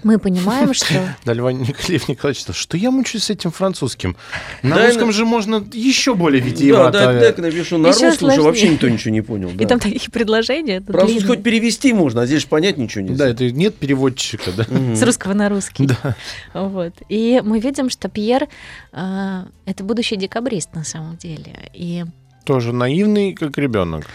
мы 0.05 0.19
понимаем, 0.19 0.75
что... 0.75 1.17
Да, 1.25 1.33
Льва 1.33 1.53
Лев 1.53 2.09
Николаевич, 2.09 2.45
что 2.51 2.77
я 2.77 2.91
мучаюсь 2.91 3.25
с 3.25 3.31
этим 3.31 3.51
французским? 3.51 4.17
На 4.63 4.77
да, 4.77 4.87
русском 4.87 5.13
же 5.13 5.25
можно 5.25 5.65
еще 5.73 6.15
более 6.15 6.41
витиевато. 6.43 6.93
Да, 6.93 7.13
да, 7.13 7.33
да, 7.33 7.43
напишу 7.43 7.79
на 7.79 7.89
русском, 7.89 8.29
уже 8.29 8.43
вообще 8.43 8.69
никто 8.69 8.89
ничего 8.89 9.13
не 9.13 9.21
понял. 9.21 9.51
И 9.59 9.67
там 9.67 9.79
такие 9.79 10.11
предложения. 10.11 10.81
Французский 10.81 11.25
хоть 11.25 11.43
перевести 11.43 11.93
можно, 11.93 12.23
а 12.23 12.27
здесь 12.27 12.45
понять 12.45 12.77
ничего 12.77 13.05
нельзя. 13.05 13.25
Да, 13.25 13.31
это 13.31 13.51
нет 13.51 13.75
переводчика, 13.77 14.51
да. 14.57 14.65
С 14.95 15.03
русского 15.03 15.35
на 15.35 15.49
русский. 15.49 15.87
Да. 15.87 16.17
Вот. 16.55 16.95
И 17.09 17.41
мы 17.45 17.61
видим, 17.61 17.91
что 17.91 18.09
Пьер 18.09 18.49
э, 18.93 19.43
это 19.67 19.85
будущий 19.85 20.17
декабрист 20.17 20.75
на 20.75 20.85
самом 20.85 21.17
деле. 21.17 21.71
И 21.75 22.05
тоже 22.45 22.73
наивный, 22.73 23.35
как 23.35 23.59
ребенок. 23.59 24.07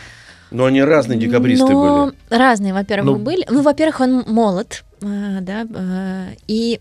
Но 0.52 0.66
они 0.66 0.82
разные 0.82 1.20
декабристы 1.20 1.72
Но 1.72 2.06
были. 2.06 2.16
Разные, 2.30 2.74
во-первых, 2.74 3.06
ну, 3.06 3.24
были. 3.24 3.46
Ну, 3.50 3.62
во-первых, 3.62 4.00
он 4.00 4.24
молод, 4.28 4.86
да, 5.02 5.68
э, 5.70 6.36
и 6.48 6.80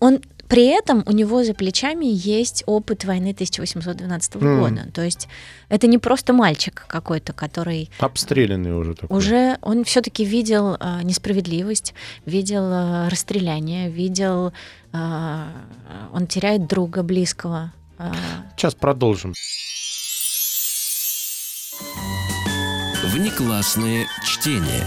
он 0.00 0.20
при 0.48 0.66
этом 0.66 1.02
у 1.06 1.12
него 1.12 1.42
за 1.42 1.54
плечами 1.54 2.06
есть 2.06 2.62
опыт 2.66 3.04
войны 3.04 3.32
1812 3.32 4.34
mm. 4.34 4.60
года. 4.60 4.88
То 4.92 5.02
есть 5.02 5.28
это 5.68 5.86
не 5.86 5.98
просто 5.98 6.32
мальчик 6.32 6.84
какой-то, 6.86 7.32
который... 7.32 7.90
Обстрелянный 7.98 8.72
уже 8.72 8.94
такой. 8.94 9.16
Уже 9.16 9.58
он 9.62 9.84
все-таки 9.84 10.24
видел 10.24 10.76
э, 10.78 11.02
несправедливость, 11.02 11.94
видел 12.26 12.64
э, 12.70 13.08
расстреляние, 13.08 13.90
видел... 13.90 14.52
Э, 14.92 15.44
он 16.12 16.26
теряет 16.26 16.66
друга 16.66 17.02
близкого. 17.02 17.72
Э. 17.98 18.12
Сейчас 18.56 18.74
продолжим. 18.74 19.34
Внеклассное 23.02 24.06
чтение. 24.22 24.84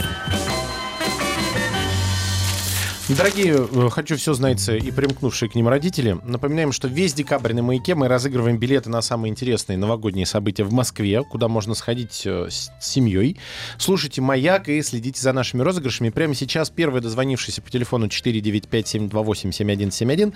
Дорогие, 3.10 3.56
э, 3.56 3.90
хочу 3.90 4.18
все 4.18 4.34
знать 4.34 4.68
и 4.68 4.92
примкнувшие 4.92 5.50
к 5.50 5.56
ним 5.56 5.70
родители, 5.70 6.18
напоминаем, 6.26 6.74
что 6.74 6.90
весь 6.90 7.14
декабрь 7.14 7.54
на 7.54 7.64
«Маяке» 7.64 7.96
мы 7.96 8.10
разыгрываем 8.10 8.58
билеты 8.58 8.90
на 8.90 9.02
самые 9.02 9.32
интересные 9.32 9.78
новогодние 9.78 10.26
события 10.26 10.66
в 10.66 10.74
Москве, 10.74 11.24
куда 11.24 11.48
можно 11.48 11.74
сходить 11.74 12.24
э, 12.26 12.50
с 12.50 12.70
семьей. 12.82 13.38
Слушайте 13.78 14.20
«Маяк» 14.20 14.68
и 14.68 14.82
следите 14.82 15.22
за 15.22 15.32
нашими 15.32 15.62
розыгрышами. 15.62 16.10
Прямо 16.10 16.36
сейчас 16.36 16.70
первый 16.70 17.00
дозвонившийся 17.00 17.62
по 17.62 17.72
телефону 17.72 18.08
495-728-7171 18.08 20.34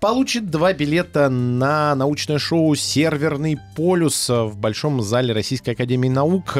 получит 0.00 0.50
два 0.50 0.72
билета 0.72 1.28
на 1.28 1.94
научное 1.96 2.38
шоу 2.38 2.74
«Серверный 2.76 3.58
полюс» 3.76 4.30
в 4.30 4.56
Большом 4.56 5.02
зале 5.02 5.34
Российской 5.34 5.70
Академии 5.70 6.08
Наук. 6.08 6.56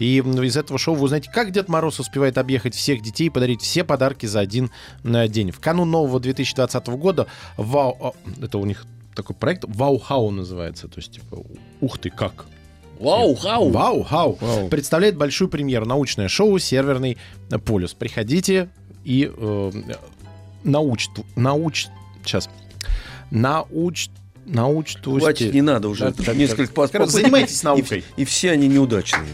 И 0.00 0.18
из 0.18 0.56
этого 0.56 0.76
шоу 0.76 0.96
вы 0.96 1.04
узнаете, 1.04 1.30
как 1.32 1.52
Дед 1.52 1.68
Мороз 1.68 2.00
успевает 2.00 2.36
объехать 2.36 2.74
всех 2.74 3.00
детей 3.00 3.28
и 3.28 3.30
подарить 3.30 3.62
все 3.62 3.84
подарки 3.84 4.26
за 4.26 4.40
один 4.40 4.72
день. 5.02 5.50
В 5.50 5.60
канун 5.60 5.90
нового 5.90 6.20
2020 6.20 6.86
года 6.88 7.26
Вау, 7.56 8.14
это 8.40 8.58
у 8.58 8.64
них 8.64 8.86
такой 9.14 9.34
проект 9.34 9.64
Вау-хау 9.66 10.30
называется, 10.30 10.88
то 10.88 10.98
есть 10.98 11.12
типа 11.12 11.42
ух 11.80 11.98
ты 11.98 12.10
как. 12.10 12.46
Вау-хау! 13.00 13.70
Вау-хау! 13.70 14.38
Представляет 14.70 15.16
большую 15.16 15.48
премьеру 15.48 15.86
научное 15.86 16.28
шоу 16.28 16.58
«Серверный 16.58 17.16
полюс». 17.64 17.94
Приходите 17.94 18.68
и 19.04 19.30
э, 19.34 19.72
науч... 20.64 21.08
науч... 21.36 21.86
Сейчас. 22.24 22.48
Науч... 23.30 24.08
Научтвости. 24.46 25.24
Хватит, 25.24 25.54
не 25.54 25.60
надо 25.60 25.88
уже. 25.90 26.10
Да, 26.10 26.34
несколько 26.34 26.72
попыток. 26.72 27.10
Занимайтесь 27.10 27.62
наукой. 27.62 28.02
И, 28.16 28.22
и 28.22 28.24
все 28.24 28.52
они 28.52 28.66
неудачные. 28.66 29.28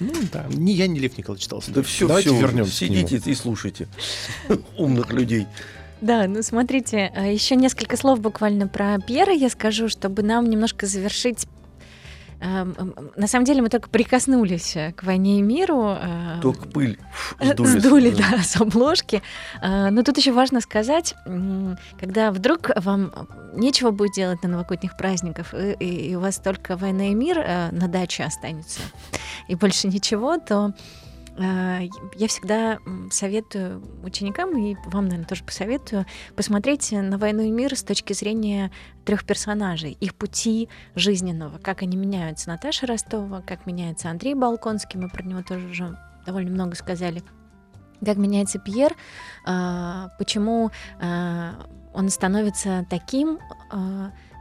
Ну 0.00 0.12
да, 0.32 0.46
не 0.50 0.74
я, 0.74 0.86
не 0.86 1.00
Лев 1.00 1.16
Николаевич 1.16 1.44
читал. 1.44 1.62
Да 1.68 1.82
все, 1.82 2.06
Давайте 2.06 2.30
все, 2.30 2.40
вернемся. 2.40 2.72
Сидите 2.72 3.20
и 3.24 3.34
слушайте 3.34 3.88
умных 4.76 5.12
людей. 5.12 5.46
Да, 6.00 6.26
ну 6.26 6.42
смотрите, 6.42 7.10
а, 7.16 7.26
еще 7.26 7.56
несколько 7.56 7.96
слов 7.96 8.20
буквально 8.20 8.68
про 8.68 8.98
Пьера 8.98 9.32
я 9.32 9.48
скажу, 9.48 9.88
чтобы 9.88 10.22
нам 10.22 10.50
немножко 10.50 10.86
завершить 10.86 11.46
на 12.40 13.26
самом 13.26 13.44
деле 13.44 13.62
мы 13.62 13.68
только 13.68 13.88
прикоснулись 13.88 14.76
э, 14.76 14.92
к 14.92 15.04
«Войне 15.04 15.38
и 15.38 15.42
миру». 15.42 15.96
Э, 15.98 16.38
только 16.42 16.68
пыль 16.68 16.98
сдули. 17.40 17.68
Сдули, 17.78 18.10
да, 18.10 18.42
с 18.42 18.56
обложки. 18.60 19.22
Э, 19.62 19.90
но 19.90 20.02
тут 20.02 20.18
еще 20.18 20.32
важно 20.32 20.60
сказать, 20.60 21.14
когда 21.98 22.30
вдруг 22.30 22.70
вам 22.76 23.12
нечего 23.54 23.90
будет 23.90 24.12
делать 24.12 24.42
на 24.42 24.50
новогодних 24.50 24.96
праздниках, 24.96 25.54
и, 25.54 25.72
и 26.10 26.14
у 26.14 26.20
вас 26.20 26.38
только 26.38 26.76
«Война 26.76 27.08
и 27.08 27.14
мир» 27.14 27.38
на 27.72 27.88
даче 27.88 28.24
останется, 28.24 28.80
и 29.48 29.54
больше 29.54 29.88
ничего, 29.88 30.38
то 30.38 30.74
Э, 30.74 31.05
я 31.38 32.28
всегда 32.28 32.78
советую 33.10 33.82
ученикам, 34.02 34.56
и 34.56 34.74
вам, 34.86 35.04
наверное, 35.04 35.26
тоже 35.26 35.44
посоветую, 35.44 36.06
посмотреть 36.34 36.92
на 36.92 37.18
«Войну 37.18 37.42
и 37.42 37.50
мир» 37.50 37.76
с 37.76 37.82
точки 37.82 38.14
зрения 38.14 38.70
трех 39.04 39.24
персонажей, 39.24 39.92
их 39.92 40.14
пути 40.14 40.68
жизненного, 40.94 41.58
как 41.58 41.82
они 41.82 41.96
меняются. 41.96 42.48
Наташа 42.48 42.86
Ростова, 42.86 43.42
как 43.42 43.66
меняется 43.66 44.08
Андрей 44.08 44.34
Балконский, 44.34 44.98
мы 44.98 45.10
про 45.10 45.22
него 45.22 45.42
тоже 45.42 45.66
уже 45.66 45.98
довольно 46.24 46.50
много 46.50 46.74
сказали. 46.74 47.22
Как 48.04 48.16
меняется 48.16 48.58
Пьер, 48.58 48.94
э, 49.46 50.08
почему 50.18 50.70
э, 51.00 51.50
он 51.96 52.10
становится 52.10 52.86
таким, 52.90 53.38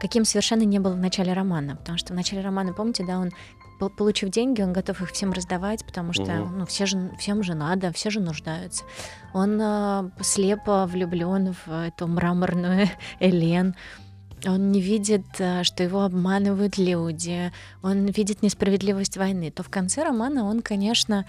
каким 0.01 0.25
совершенно 0.25 0.63
не 0.63 0.79
был 0.79 0.91
в 0.91 0.97
начале 0.97 1.31
романа. 1.31 1.77
Потому 1.77 1.97
что 1.97 2.11
в 2.11 2.15
начале 2.15 2.41
романа, 2.41 2.73
помните, 2.73 3.05
да, 3.07 3.17
он 3.17 3.31
получив 3.79 4.29
деньги, 4.29 4.61
он 4.61 4.73
готов 4.73 5.01
их 5.01 5.11
всем 5.11 5.31
раздавать, 5.31 5.85
потому 5.85 6.13
что 6.13 6.23
угу. 6.23 6.49
ну, 6.59 6.65
все 6.65 6.85
же, 6.85 7.11
всем 7.19 7.43
же 7.43 7.53
надо, 7.53 7.91
все 7.91 8.09
же 8.09 8.19
нуждаются. 8.19 8.83
Он 9.33 9.59
э, 9.61 10.09
слепо 10.21 10.85
влюблен 10.85 11.55
в 11.65 11.87
эту 11.87 12.07
мраморную 12.07 12.89
Элен. 13.19 13.75
Он 14.45 14.71
не 14.71 14.81
видит, 14.81 15.25
э, 15.39 15.63
что 15.63 15.83
его 15.83 16.03
обманывают 16.03 16.77
люди. 16.77 17.51
Он 17.81 18.05
видит 18.05 18.43
несправедливость 18.43 19.17
войны. 19.17 19.51
То 19.51 19.63
в 19.63 19.69
конце 19.69 20.03
романа 20.03 20.45
он, 20.45 20.61
конечно, 20.61 21.25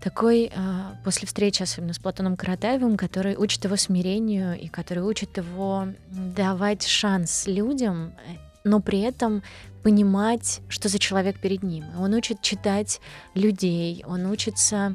такой, 0.00 0.50
э, 0.54 0.80
после 1.04 1.26
встречи, 1.26 1.62
особенно 1.62 1.92
с 1.92 1.98
Платоном 1.98 2.36
Каратаевым, 2.36 2.96
который 2.96 3.36
учит 3.36 3.64
его 3.64 3.76
смирению 3.76 4.58
и 4.58 4.68
который 4.68 5.02
учит 5.02 5.36
его 5.36 5.88
давать 6.10 6.86
шанс 6.86 7.46
людям, 7.46 8.12
э, 8.26 8.47
но 8.68 8.80
при 8.80 9.00
этом 9.00 9.42
понимать, 9.82 10.60
что 10.68 10.88
за 10.88 10.98
человек 10.98 11.40
перед 11.40 11.62
ним. 11.62 11.84
Он 11.98 12.14
учит 12.14 12.42
читать 12.42 13.00
людей, 13.34 14.04
он 14.06 14.26
учится 14.26 14.94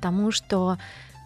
тому, 0.00 0.30
что 0.30 0.78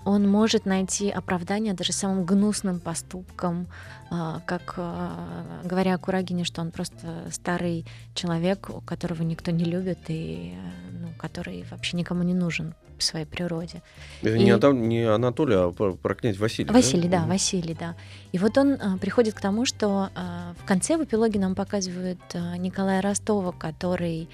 он 0.07 0.28
может 0.28 0.66
найти 0.66 1.11
оправдание 1.11 1.74
даже 1.74 1.92
самым 1.92 2.24
гнусным 2.24 2.78
поступкам, 2.78 3.66
а, 4.09 4.40
как 4.46 4.74
а, 4.76 5.61
говоря 5.64 5.94
о 5.94 5.98
Курагине, 5.98 6.44
что 6.44 6.61
он 6.61 6.70
просто 6.70 7.26
старый 7.32 7.84
человек, 8.14 8.70
которого 8.86 9.22
никто 9.22 9.50
не 9.50 9.64
любит 9.64 9.98
и 10.07 10.54
ну, 10.92 11.09
который 11.18 11.64
вообще 11.70 11.96
никому 11.96 12.22
не 12.22 12.34
нужен 12.34 12.74
по 12.96 13.02
своей 13.02 13.26
природе. 13.26 13.82
Это 14.22 14.36
и... 14.36 14.44
не, 14.44 14.50
Адам, 14.52 14.88
не 14.88 15.02
Анатолий, 15.02 15.57
а 15.57 15.72
про 15.72 16.14
князь 16.14 16.38
Василий. 16.38 16.70
Василий, 16.70 17.09
да, 17.09 17.22
да 17.22 17.26
Василий, 17.26 17.76
да. 17.78 17.96
И 18.30 18.38
вот 18.38 18.57
он 18.59 18.74
а, 18.80 18.96
приходит 18.98 19.34
к 19.34 19.40
тому, 19.40 19.66
что 19.66 20.11
а, 20.14 20.54
в 20.57 20.64
конце 20.64 20.96
в 20.96 21.02
эпилоге 21.02 21.40
нам 21.40 21.57
показывают 21.57 22.20
а, 22.32 22.57
Николая 22.57 23.02
Ростова, 23.02 23.50
который 23.50 24.28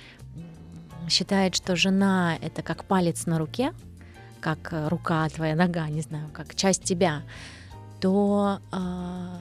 считает, 1.09 1.57
что 1.57 1.77
жена 1.77 2.37
это 2.41 2.63
как 2.63 2.85
палец 2.85 3.27
на 3.27 3.39
руке, 3.39 3.73
как 4.43 4.75
рука 4.89 5.27
твоя 5.29 5.55
нога, 5.55 5.89
не 5.89 6.03
знаю, 6.03 6.29
как 6.33 6.55
часть 6.55 6.83
тебя, 6.83 7.23
то 8.01 8.59
а, 8.73 9.39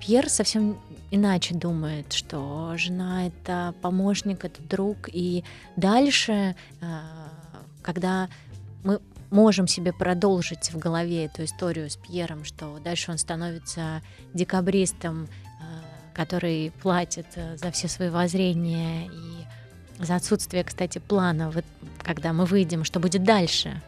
Пьер 0.00 0.28
совсем 0.28 0.78
иначе 1.10 1.54
думает, 1.54 2.12
что 2.12 2.74
жена 2.76 3.28
это 3.28 3.74
помощник, 3.80 4.44
это 4.44 4.60
друг, 4.62 5.08
и 5.10 5.44
дальше, 5.76 6.56
а, 6.80 7.30
когда 7.82 8.28
мы 8.82 9.00
можем 9.30 9.66
себе 9.66 9.92
продолжить 9.92 10.72
в 10.72 10.78
голове 10.78 11.24
эту 11.24 11.44
историю 11.44 11.88
с 11.88 11.96
Пьером, 11.96 12.44
что 12.44 12.78
дальше 12.84 13.10
он 13.10 13.18
становится 13.18 14.02
декабристом, 14.34 15.24
э, 15.24 15.28
который 16.12 16.72
платит 16.82 17.26
э, 17.36 17.56
за 17.56 17.70
все 17.70 17.88
свои 17.88 18.10
воззрения 18.10 19.06
и 19.06 20.02
за 20.04 20.16
отсутствие, 20.16 20.64
кстати, 20.64 20.98
плана, 20.98 21.52
когда 22.02 22.32
мы 22.32 22.44
выйдем, 22.44 22.84
что 22.84 23.00
будет 23.00 23.24
дальше. 23.24 23.80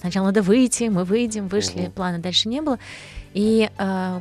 Сначала 0.00 0.26
надо 0.26 0.42
выйти, 0.42 0.84
мы 0.84 1.04
выйдем, 1.04 1.48
вышли, 1.48 1.82
угу. 1.82 1.92
плана 1.92 2.18
дальше 2.18 2.48
не 2.48 2.62
было. 2.62 2.78
И 3.34 3.70
э, 3.76 4.20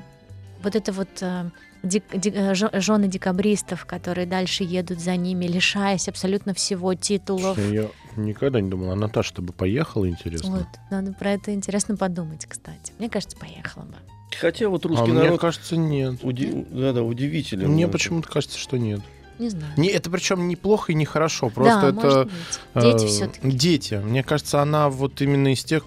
вот 0.61 0.75
это 0.75 0.91
вот 0.91 1.07
э, 1.21 1.49
дек, 1.83 2.03
дек, 2.13 2.33
э, 2.35 2.53
жены 2.53 3.07
декабристов, 3.07 3.85
которые 3.85 4.27
дальше 4.27 4.63
едут 4.63 4.99
за 4.99 5.15
ними, 5.15 5.45
лишаясь 5.45 6.07
абсолютно 6.09 6.53
всего 6.53 6.93
титулов. 6.95 7.57
Я 7.57 7.87
никогда 8.17 8.59
не 8.59 8.69
думала, 8.69 8.93
а 8.93 8.95
Наташа-то 8.95 9.41
бы 9.41 9.53
поехала, 9.53 10.07
интересно. 10.09 10.57
Вот, 10.57 10.67
надо 10.91 11.13
про 11.13 11.31
это 11.31 11.53
интересно 11.53 11.95
подумать, 11.95 12.45
кстати. 12.45 12.93
Мне 12.99 13.09
кажется, 13.09 13.37
поехала 13.37 13.83
бы. 13.83 13.95
Хотя 14.37 14.69
вот 14.69 14.85
русский 14.85 15.11
а 15.11 15.13
народ... 15.13 15.29
мне 15.29 15.37
кажется, 15.39 15.75
нет. 15.77 16.19
Уди... 16.23 16.65
Да, 16.69 16.93
да, 16.93 17.03
удивителен. 17.03 17.69
Мне 17.69 17.87
почему-то 17.87 18.29
кажется, 18.29 18.57
что 18.57 18.77
нет. 18.77 19.01
Не 19.39 19.49
знаю. 19.49 19.73
Не, 19.77 19.87
это 19.87 20.09
причем 20.09 20.47
неплохо 20.47 20.91
и 20.91 20.95
нехорошо. 20.95 21.49
Просто 21.49 21.91
да, 21.93 21.99
это 21.99 22.29
Дети 22.75 23.05
э, 23.05 23.07
все-таки. 23.07 23.49
Дети. 23.49 23.93
Мне 23.95 24.21
кажется, 24.23 24.61
она 24.61 24.89
вот 24.89 25.21
именно 25.21 25.53
из 25.53 25.63
тех, 25.63 25.85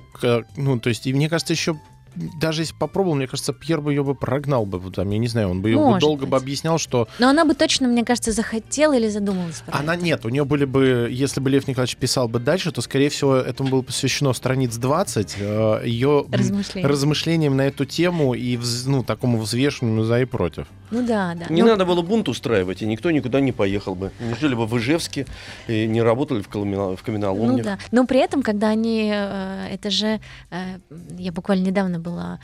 ну, 0.57 0.80
то 0.80 0.88
есть, 0.88 1.07
и 1.07 1.12
мне 1.12 1.28
кажется, 1.28 1.53
еще 1.53 1.78
даже 2.14 2.62
если 2.62 2.74
попробовал, 2.74 3.16
мне 3.16 3.26
кажется, 3.26 3.53
Пьер 3.53 3.80
бы 3.80 3.92
ее 3.92 4.05
бы 4.05 4.14
прогнал 4.14 4.66
бы. 4.66 4.90
Там, 4.92 5.11
я 5.11 5.18
не 5.18 5.28
знаю, 5.28 5.50
он 5.50 5.62
бы 5.62 5.70
ее 5.70 5.78
бы 5.78 5.98
долго 5.98 6.22
быть. 6.22 6.30
бы 6.30 6.36
объяснял, 6.36 6.78
что... 6.78 7.09
Но 7.18 7.28
она 7.28 7.44
бы 7.44 7.55
точно, 7.55 7.88
мне 7.88 8.05
кажется, 8.05 8.32
захотела 8.32 8.94
или 8.94 9.09
задумалась 9.09 9.62
про 9.64 9.78
Она 9.78 9.94
это. 9.94 10.05
нет. 10.05 10.24
У 10.24 10.28
нее 10.28 10.44
были 10.44 10.64
бы, 10.64 11.09
если 11.11 11.40
бы 11.40 11.50
Лев 11.50 11.66
Николаевич 11.68 11.96
писал 11.96 12.28
бы 12.28 12.38
дальше, 12.38 12.72
то, 12.72 12.80
скорее 12.80 13.09
всего, 13.09 13.36
этому 13.36 13.70
было 13.70 13.82
посвящено 13.82 14.32
страниц 14.32 14.76
20 14.76 15.36
э, 15.38 15.82
ее 15.84 16.26
Размышления. 16.30 16.86
размышлениям 16.88 17.57
на 17.57 17.62
эту 17.62 17.84
тему 17.84 18.34
и 18.34 18.59
ну, 18.86 19.03
такому 19.03 19.38
взвешенному 19.38 20.05
за 20.05 20.20
и 20.20 20.24
против. 20.24 20.66
Ну 20.93 21.07
да, 21.07 21.34
да. 21.34 21.47
Не 21.49 21.62
ну... 21.62 21.68
надо 21.68 21.86
было 21.86 22.03
бунт 22.03 22.28
устраивать, 22.28 22.82
и 22.82 22.86
никто 22.86 23.11
никуда 23.11 23.40
не 23.40 23.51
поехал 23.53 23.95
бы. 23.95 24.12
Не 24.20 24.34
жили 24.34 24.55
бы 24.55 24.66
в 24.66 24.78
Ижевске 24.78 25.26
и 25.66 25.86
не 25.86 26.03
работали 26.03 26.43
в, 26.43 26.49
каменоломнях. 26.49 27.57
Ну 27.57 27.62
да. 27.64 27.78
Но 27.90 28.07
при 28.07 28.20
этом, 28.20 28.43
когда 28.43 28.68
они... 28.68 29.11
Э, 29.12 29.68
это 29.72 29.90
же... 29.90 30.20
Э, 30.51 30.78
я 31.18 31.32
буквально 31.32 31.64
недавно 31.64 31.99
была 31.99 32.38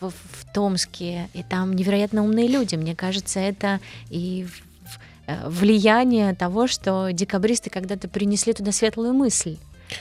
в, 0.00 0.10
в 0.10 0.52
Томске, 0.52 1.28
и 1.32 1.44
там 1.44 1.74
невероятно 1.74 2.24
умные 2.24 2.48
люди. 2.48 2.74
Мне 2.74 2.96
кажется, 2.96 3.38
это 3.38 3.78
и 4.10 4.46
э, 5.28 5.48
влияние 5.48 6.34
того, 6.34 6.66
что 6.66 7.10
декабристы 7.12 7.70
когда-то 7.70 8.08
принесли 8.08 8.52
туда 8.52 8.72
светлую 8.72 9.14
мысль. 9.14 9.58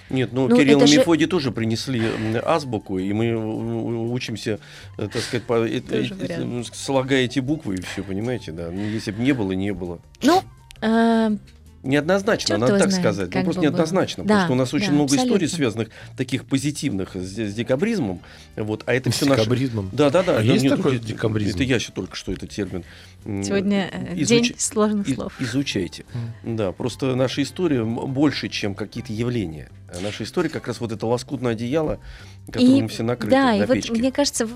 Нет, 0.09 0.29
ну, 0.33 0.47
ну 0.47 0.55
Кирилл 0.55 0.81
и 0.81 0.87
же... 0.87 0.97
Мефодий 0.97 1.27
тоже 1.27 1.51
принесли 1.51 2.01
азбуку, 2.43 2.97
и 2.97 3.11
мы 3.13 4.11
учимся, 4.11 4.59
э, 4.97 5.07
так 5.11 5.21
сказать, 5.21 5.43
по, 5.43 5.65
э, 5.65 6.63
слагая 6.73 7.25
эти 7.25 7.39
буквы, 7.39 7.75
и 7.75 7.81
все, 7.81 8.03
понимаете, 8.03 8.51
да. 8.51 8.69
Ну, 8.71 8.81
если 8.81 9.11
бы 9.11 9.21
не 9.21 9.33
было, 9.33 9.51
не 9.51 9.73
было. 9.73 9.99
Ну, 10.23 10.43
э, 10.81 11.37
Неоднозначно, 11.85 12.47
Черт 12.47 12.61
надо 12.61 12.79
так 12.79 12.89
знает, 12.89 12.99
сказать. 12.99 13.35
Ну, 13.35 13.43
просто 13.43 13.49
бы 13.49 13.53
было. 13.53 13.63
неоднозначно. 13.63 14.23
Да, 14.23 14.27
потому 14.27 14.45
что 14.45 14.53
у 14.53 14.55
нас 14.55 14.73
очень 14.73 14.87
да, 14.87 14.93
много 14.93 15.15
историй, 15.15 15.33
абсолютно. 15.33 15.55
связанных 15.55 15.89
таких 16.17 16.45
позитивных 16.45 17.15
с, 17.15 17.19
с 17.19 17.53
декабризмом. 17.53 18.21
Вот, 18.55 18.81
а 18.87 18.93
это 18.95 19.11
С 19.11 19.15
все 19.15 19.25
декабризмом. 19.27 19.91
Да, 19.93 20.09
да, 20.09 20.23
да. 20.23 20.31
А 20.33 20.35
Да, 20.37 20.41
есть 20.41 20.63
нет, 20.63 20.77
такой 20.77 20.97
декабризм? 20.97 21.55
Это 21.55 21.63
я 21.63 21.75
еще 21.75 21.91
только 21.91 22.15
что 22.15 22.31
этот 22.31 22.49
термин. 22.49 22.83
Сегодня 23.25 23.89
э, 23.91 24.13
изуч- 24.17 24.25
день 24.27 24.55
сложных 24.57 25.09
и- 25.09 25.15
слов. 25.15 25.33
Изучайте. 25.41 26.05
Да, 26.43 26.71
просто 26.71 27.15
наша 27.15 27.41
история 27.41 27.83
больше, 27.83 28.49
чем 28.49 28.75
какие-то 28.75 29.11
явления. 29.11 29.69
Наша 30.01 30.23
история 30.25 30.49
как 30.49 30.67
раз 30.67 30.79
вот 30.79 30.91
это 30.91 31.05
лоскутное 31.07 31.53
одеяло, 31.53 31.99
которым 32.47 32.83
мы 32.83 32.87
все 32.87 33.01
накрыты 33.03 33.31
да, 33.31 33.45
на 33.51 33.57
и 33.57 33.65
вот 33.65 33.73
печке. 33.73 33.93
мне 33.93 34.11
кажется, 34.11 34.47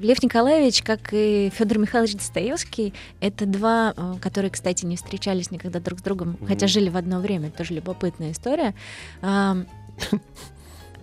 Лев 0.00 0.22
Николаевич, 0.22 0.82
как 0.82 1.12
и 1.12 1.50
Федор 1.54 1.78
Михайлович 1.78 2.14
Достоевский, 2.14 2.94
это 3.20 3.46
два, 3.46 3.92
э, 3.96 4.14
которые, 4.20 4.50
кстати, 4.50 4.86
не 4.86 4.96
встречались 4.96 5.50
никогда 5.50 5.80
друг 5.80 5.98
с 5.98 6.02
другом, 6.02 6.38
хотя 6.46 6.66
Мгм. 6.66 6.68
жили 6.72 6.88
в 6.88 6.96
одно 6.96 7.20
время. 7.20 7.50
Тоже 7.50 7.74
любопытная 7.74 8.30
история. 8.32 8.74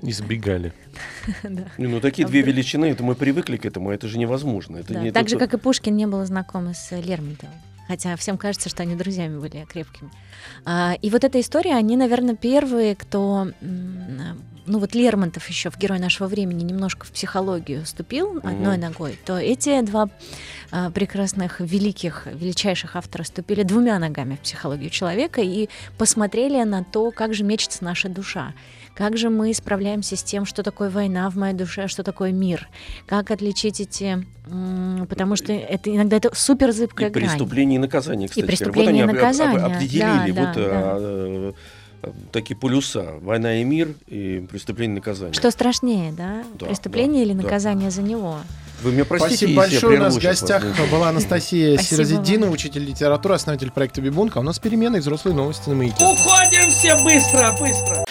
Избегали. 0.01 0.73
да. 1.43 1.65
Не, 1.77 1.87
Ну, 1.87 1.99
такие 1.99 2.27
две 2.27 2.41
величины, 2.41 2.85
это 2.85 3.03
мы 3.03 3.15
привыкли 3.15 3.57
к 3.57 3.65
этому, 3.65 3.89
а 3.89 3.93
это 3.93 4.07
же 4.07 4.17
невозможно. 4.17 4.77
Это 4.77 4.93
Да, 4.93 5.01
не 5.01 5.11
так 5.11 5.29
же, 5.29 5.37
как 5.37 5.53
и 5.53 5.57
Пушкин 5.57 5.95
не 5.95 6.07
был 6.07 6.25
знаком 6.25 6.73
с 6.73 6.91
Лермонтовым. 6.91 7.53
Хотя 7.87 8.15
всем 8.15 8.37
кажется, 8.37 8.69
что 8.69 8.83
они 8.83 8.95
друзьями 8.95 9.37
были 9.37 9.65
крепкими. 9.65 10.09
А, 10.63 10.93
и 11.01 11.09
вот 11.09 11.25
эта 11.25 11.41
история, 11.41 11.75
они, 11.75 11.97
наверное, 11.97 12.35
первые, 12.35 12.95
кто... 12.95 13.49
Ну 14.67 14.79
вот 14.79 14.93
Лермонтов 14.93 15.49
еще 15.49 15.71
в 15.71 15.77
«Герой 15.77 15.99
нашего 15.99 16.27
времени» 16.27 16.63
немножко 16.63 17.05
в 17.05 17.11
психологию 17.11 17.83
вступил 17.83 18.39
одной 18.43 18.77
ногой, 18.77 19.19
то 19.25 19.37
эти 19.37 19.81
два 19.81 20.07
а, 20.69 20.91
прекрасных, 20.91 21.59
великих, 21.59 22.27
величайших 22.27 22.95
автора 22.95 23.23
ступили 23.23 23.63
двумя 23.63 23.97
ногами 23.99 24.35
в 24.35 24.39
психологию 24.39 24.91
человека 24.91 25.41
и 25.41 25.67
посмотрели 25.97 26.63
на 26.63 26.83
то, 26.83 27.11
как 27.11 27.33
же 27.33 27.43
мечется 27.43 27.83
наша 27.83 28.07
душа, 28.07 28.53
как 28.95 29.17
же 29.17 29.29
мы 29.29 29.53
справляемся 29.53 30.15
с 30.15 30.23
тем, 30.23 30.45
что 30.45 30.63
такое 30.63 30.89
война 30.89 31.29
в 31.29 31.35
моей 31.35 31.53
душе, 31.53 31.87
что 31.87 32.03
такое 32.03 32.31
мир, 32.31 32.67
как 33.05 33.31
отличить 33.31 33.79
эти... 33.79 34.25
Потому 35.07 35.35
что 35.35 35.53
это 35.53 35.93
иногда 35.95 36.17
это 36.17 36.31
супер 36.35 36.69
И 36.69 36.71
зыбкая 36.73 37.09
грань. 37.09 37.25
преступление 37.29 37.77
и 37.77 37.79
наказание, 37.79 38.27
кстати. 38.27 38.41
говоря. 38.41 38.57
преступление 38.57 38.91
и 38.91 38.93
вот 38.93 38.99
они 38.99 39.01
об- 39.03 39.09
об- 39.09 39.15
наказание, 39.15 39.75
определили 39.75 40.31
да, 40.31 40.43
вот 40.45 40.55
да, 40.55 40.61
а, 40.63 41.53
а, 42.03 42.13
такие 42.31 42.55
полюса. 42.57 43.13
Война 43.21 43.61
и 43.61 43.63
мир, 43.63 43.93
и 44.07 44.45
преступление 44.49 44.95
и 44.95 44.99
наказание. 44.99 45.33
Что 45.33 45.51
страшнее, 45.51 46.11
да? 46.11 46.43
Да, 46.59 46.65
Преступление 46.65 47.23
да, 47.25 47.31
или 47.31 47.37
да. 47.37 47.43
наказание 47.43 47.91
за 47.91 48.01
него? 48.01 48.37
Вы 48.81 48.93
меня 48.93 49.05
простите, 49.05 49.45
Спасибо 49.45 49.61
большое. 49.61 49.99
У 49.99 50.03
нас 50.03 50.13
в 50.13 50.15
вас, 50.15 50.23
гостях 50.23 50.63
ну, 50.63 50.87
была 50.87 51.09
Анастасия 51.09 51.77
вам. 51.77 52.51
учитель 52.51 52.83
литературы, 52.83 53.35
основатель 53.35 53.71
проекта 53.71 54.01
Бибунка. 54.01 54.39
У 54.39 54.43
нас 54.43 54.57
перемены 54.57 54.97
и 54.97 54.99
взрослые 54.99 55.35
новости 55.35 55.69
на 55.69 55.75
маяке. 55.75 56.03
Уходим 56.03 56.69
все 56.71 56.95
быстро, 57.03 57.51
быстро! 57.59 58.10